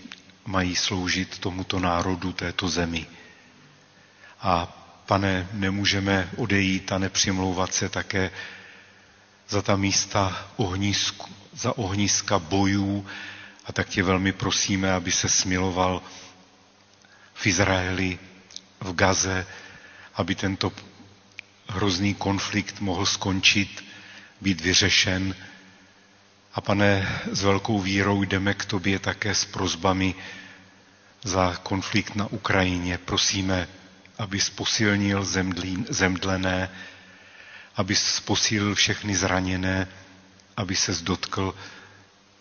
[0.47, 3.07] mají sloužit tomuto národu, této zemi.
[4.41, 4.67] A
[5.07, 8.31] pane, nemůžeme odejít a nepřimlouvat se také
[9.49, 13.07] za ta místa ohnisku, za ohniska bojů
[13.65, 16.03] a tak tě velmi prosíme, aby se smiloval
[17.35, 18.19] v Izraeli,
[18.81, 19.47] v Gaze,
[20.15, 20.73] aby tento
[21.69, 23.85] hrozný konflikt mohl skončit,
[24.41, 25.35] být vyřešen.
[26.55, 30.15] A pane, s velkou vírou jdeme k tobě také s prozbami
[31.25, 32.99] za konflikt na Ukrajině.
[32.99, 33.69] Prosíme,
[34.19, 35.25] aby posilnil
[35.89, 36.71] zemdlené,
[37.77, 37.95] aby
[38.25, 39.89] posílil všechny zraněné,
[40.57, 41.55] aby se dotkl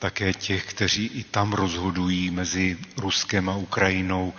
[0.03, 4.33] také těch, kteří i tam rozhodují mezi Ruskem a Ukrajinou.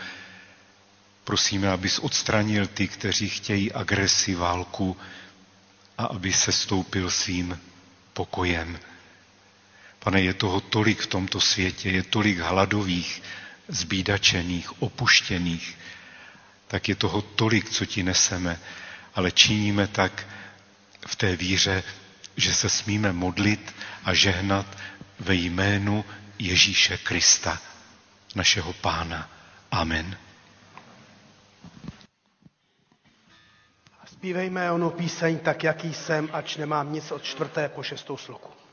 [1.24, 4.96] Prosíme, abys odstranil ty, kteří chtějí agresi, válku
[5.98, 7.60] a aby se stoupil svým
[8.12, 8.78] pokojem.
[9.98, 13.22] Pane, je toho tolik v tomto světě, je tolik hladových,
[13.68, 15.78] zbídačených, opuštěných,
[16.68, 18.60] tak je toho tolik, co ti neseme,
[19.14, 20.26] ale činíme tak
[21.06, 21.82] v té víře,
[22.36, 24.66] že se smíme modlit a žehnat
[25.20, 26.04] ve jménu
[26.38, 27.58] Ježíše Krista,
[28.34, 29.30] našeho Pána.
[29.70, 30.18] Amen.
[34.06, 38.63] Zpívejme onu píseň tak, jaký jsem, ač nemám nic od čtvrté po šestou sloku.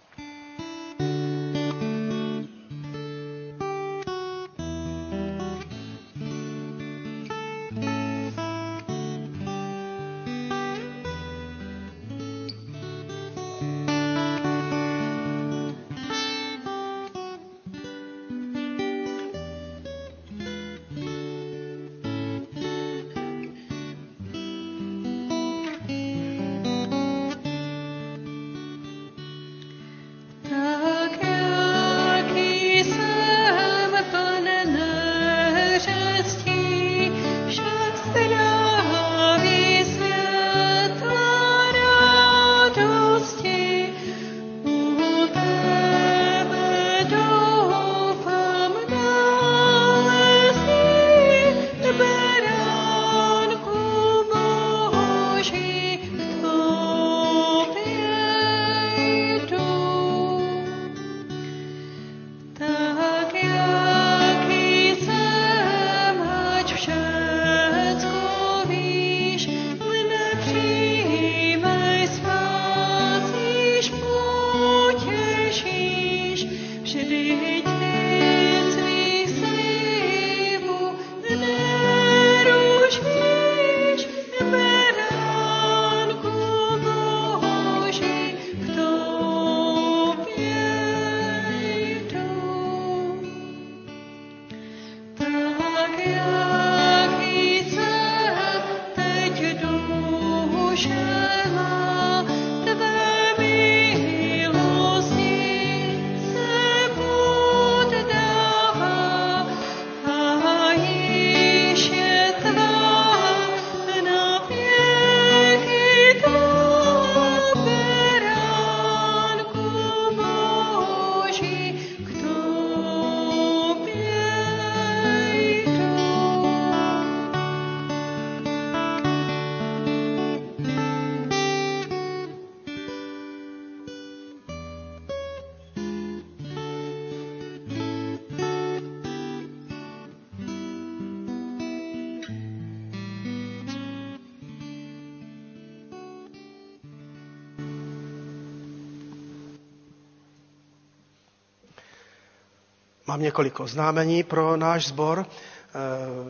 [153.21, 155.25] Mám několik oznámení pro náš sbor.
[155.25, 155.27] Eh,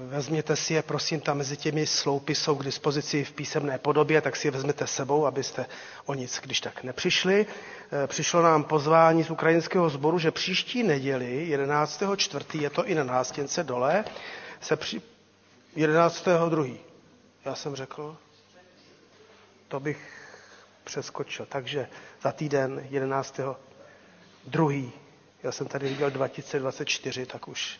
[0.09, 4.35] vezměte si je, prosím, tam mezi těmi sloupy jsou k dispozici v písemné podobě, tak
[4.35, 5.65] si je vezměte sebou, abyste
[6.05, 7.45] o nic, když tak nepřišli.
[8.03, 13.03] Eh, přišlo nám pozvání z ukrajinského sboru, že příští neděli, 11.4., je to i na
[13.03, 14.05] nástěnce dole,
[14.61, 15.01] se při...
[15.77, 16.77] 11.2.
[17.45, 18.17] Já jsem řekl,
[19.67, 19.99] to bych
[20.83, 21.45] přeskočil.
[21.45, 21.87] Takže
[22.21, 24.91] za týden 11.2.
[25.43, 27.79] Já jsem tady viděl 2024, tak už.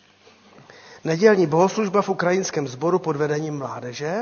[1.04, 4.16] Nedělní bohoslužba v ukrajinském sboru pod vedením mládeže.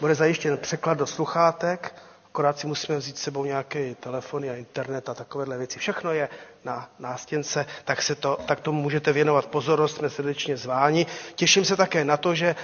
[0.00, 1.94] bude zajištěn překlad do sluchátek,
[2.26, 5.78] akorát si musíme vzít s sebou nějaké telefony a internet a takovéhle věci.
[5.78, 6.28] Všechno je
[6.64, 11.06] na nástěnce, tak, se to, tak tomu můžete věnovat pozornost, jsme srdečně zváni.
[11.34, 12.56] Těším se také na to, že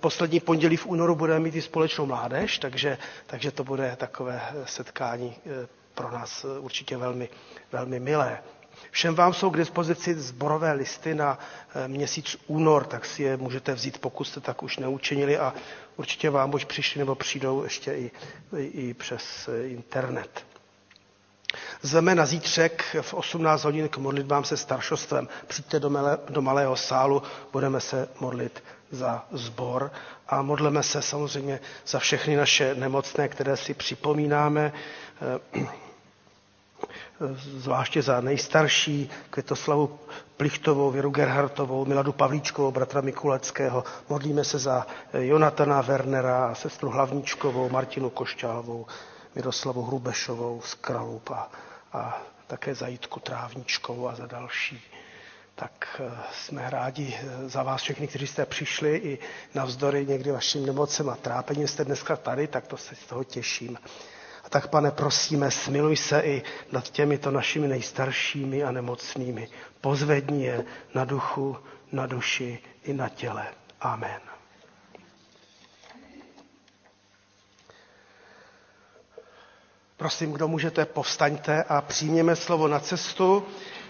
[0.00, 5.36] poslední pondělí v únoru budeme mít i společnou mládež, takže, takže to bude takové setkání
[5.46, 7.28] eh, pro nás eh, určitě velmi,
[7.72, 8.38] velmi milé.
[8.90, 11.38] Všem vám jsou k dispozici zborové listy na
[11.74, 15.54] eh, měsíc únor, tak si je můžete vzít, pokud jste tak už neučinili a
[15.96, 18.10] určitě vám buď přišli nebo přijdou ještě i,
[18.56, 20.44] i, i přes eh, internet.
[21.82, 25.28] Zveme na zítřek v 18 hodin k modlitbám se staršostvem.
[25.46, 29.90] Přijďte do, mele, do malého sálu, budeme se modlit za zbor
[30.28, 34.72] a modleme se samozřejmě za všechny naše nemocné, které si připomínáme
[37.36, 39.98] zvláště za nejstarší Květoslavu
[40.36, 43.84] Plichtovou, Věru Gerhartovou, Miladu Pavlíčkovou, bratra Mikuleckého.
[44.08, 48.86] Modlíme se za Jonatana Wernera, sestru Hlavníčkovou, Martinu Košťálovou,
[49.34, 51.50] Miroslavu Hrubešovou z Kralup a,
[51.92, 54.82] a také za Jitku Trávničkovou a za další.
[55.54, 59.18] Tak eh, jsme rádi eh, za vás všechny, kteří jste přišli i
[59.54, 63.78] navzdory někdy vašim nemocem a trápením jste dneska tady, tak to se z toho těším
[64.50, 66.42] tak, pane, prosíme, smiluj se i
[66.72, 69.48] nad těmito našimi nejstaršími a nemocnými.
[69.80, 71.56] Pozvedni je na duchu,
[71.92, 73.46] na duši i na těle.
[73.80, 74.20] Amen.
[79.96, 83.44] Prosím, kdo můžete, povstaňte a přijměme slovo na cestu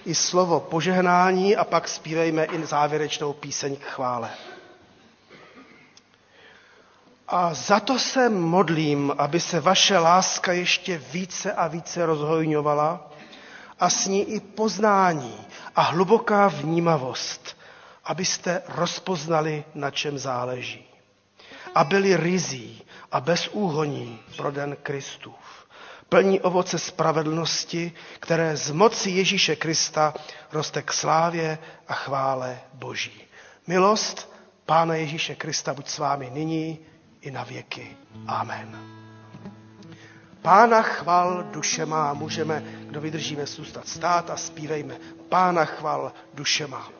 [0.04, 4.30] i slovo požehnání a pak zpívejme i závěrečnou píseň k chvále.
[7.32, 13.10] A za to se modlím, aby se vaše láska ještě více a více rozhojňovala
[13.80, 17.56] a s ní i poznání a hluboká vnímavost,
[18.04, 20.84] abyste rozpoznali, na čem záleží.
[21.74, 25.66] A byli rizí a bezúhoní pro den Kristův.
[26.08, 30.14] Plní ovoce spravedlnosti, které z moci Ježíše Krista
[30.52, 31.58] roste k slávě
[31.88, 33.22] a chvále Boží.
[33.66, 34.30] Milost
[34.66, 36.78] Pána Ježíše Krista buď s vámi nyní
[37.20, 37.96] i na věky.
[38.26, 38.78] Amen.
[40.42, 44.96] Pána chval, duše má, můžeme, kdo vydržíme, zůstat stát a zpívejme.
[45.28, 46.99] Pána chval, duše má.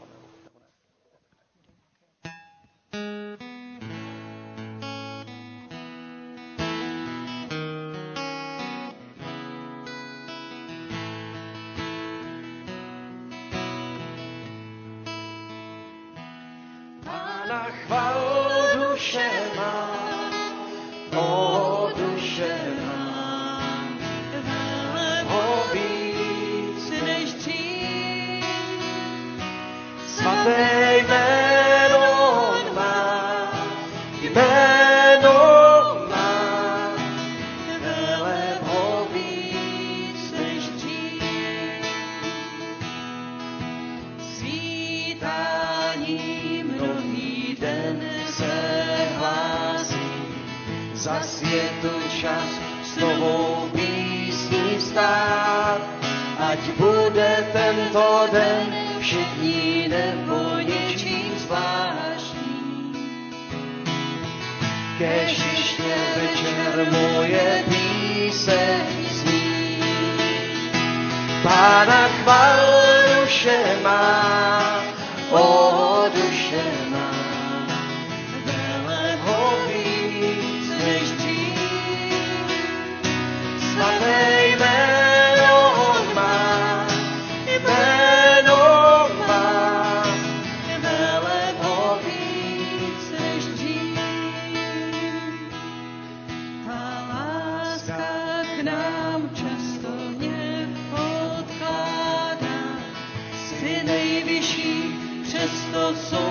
[105.91, 106.30] Na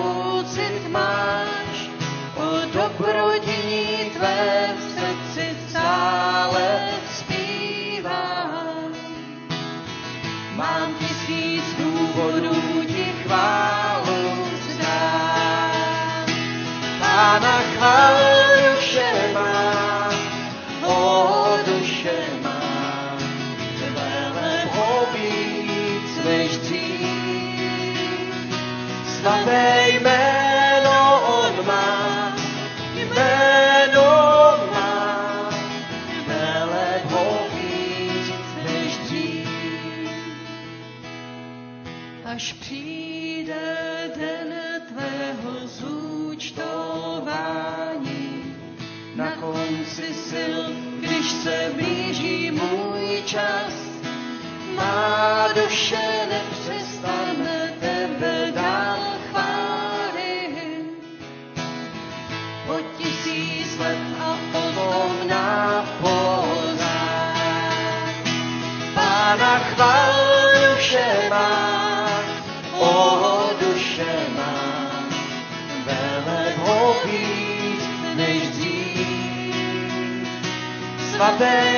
[81.19, 81.68] ho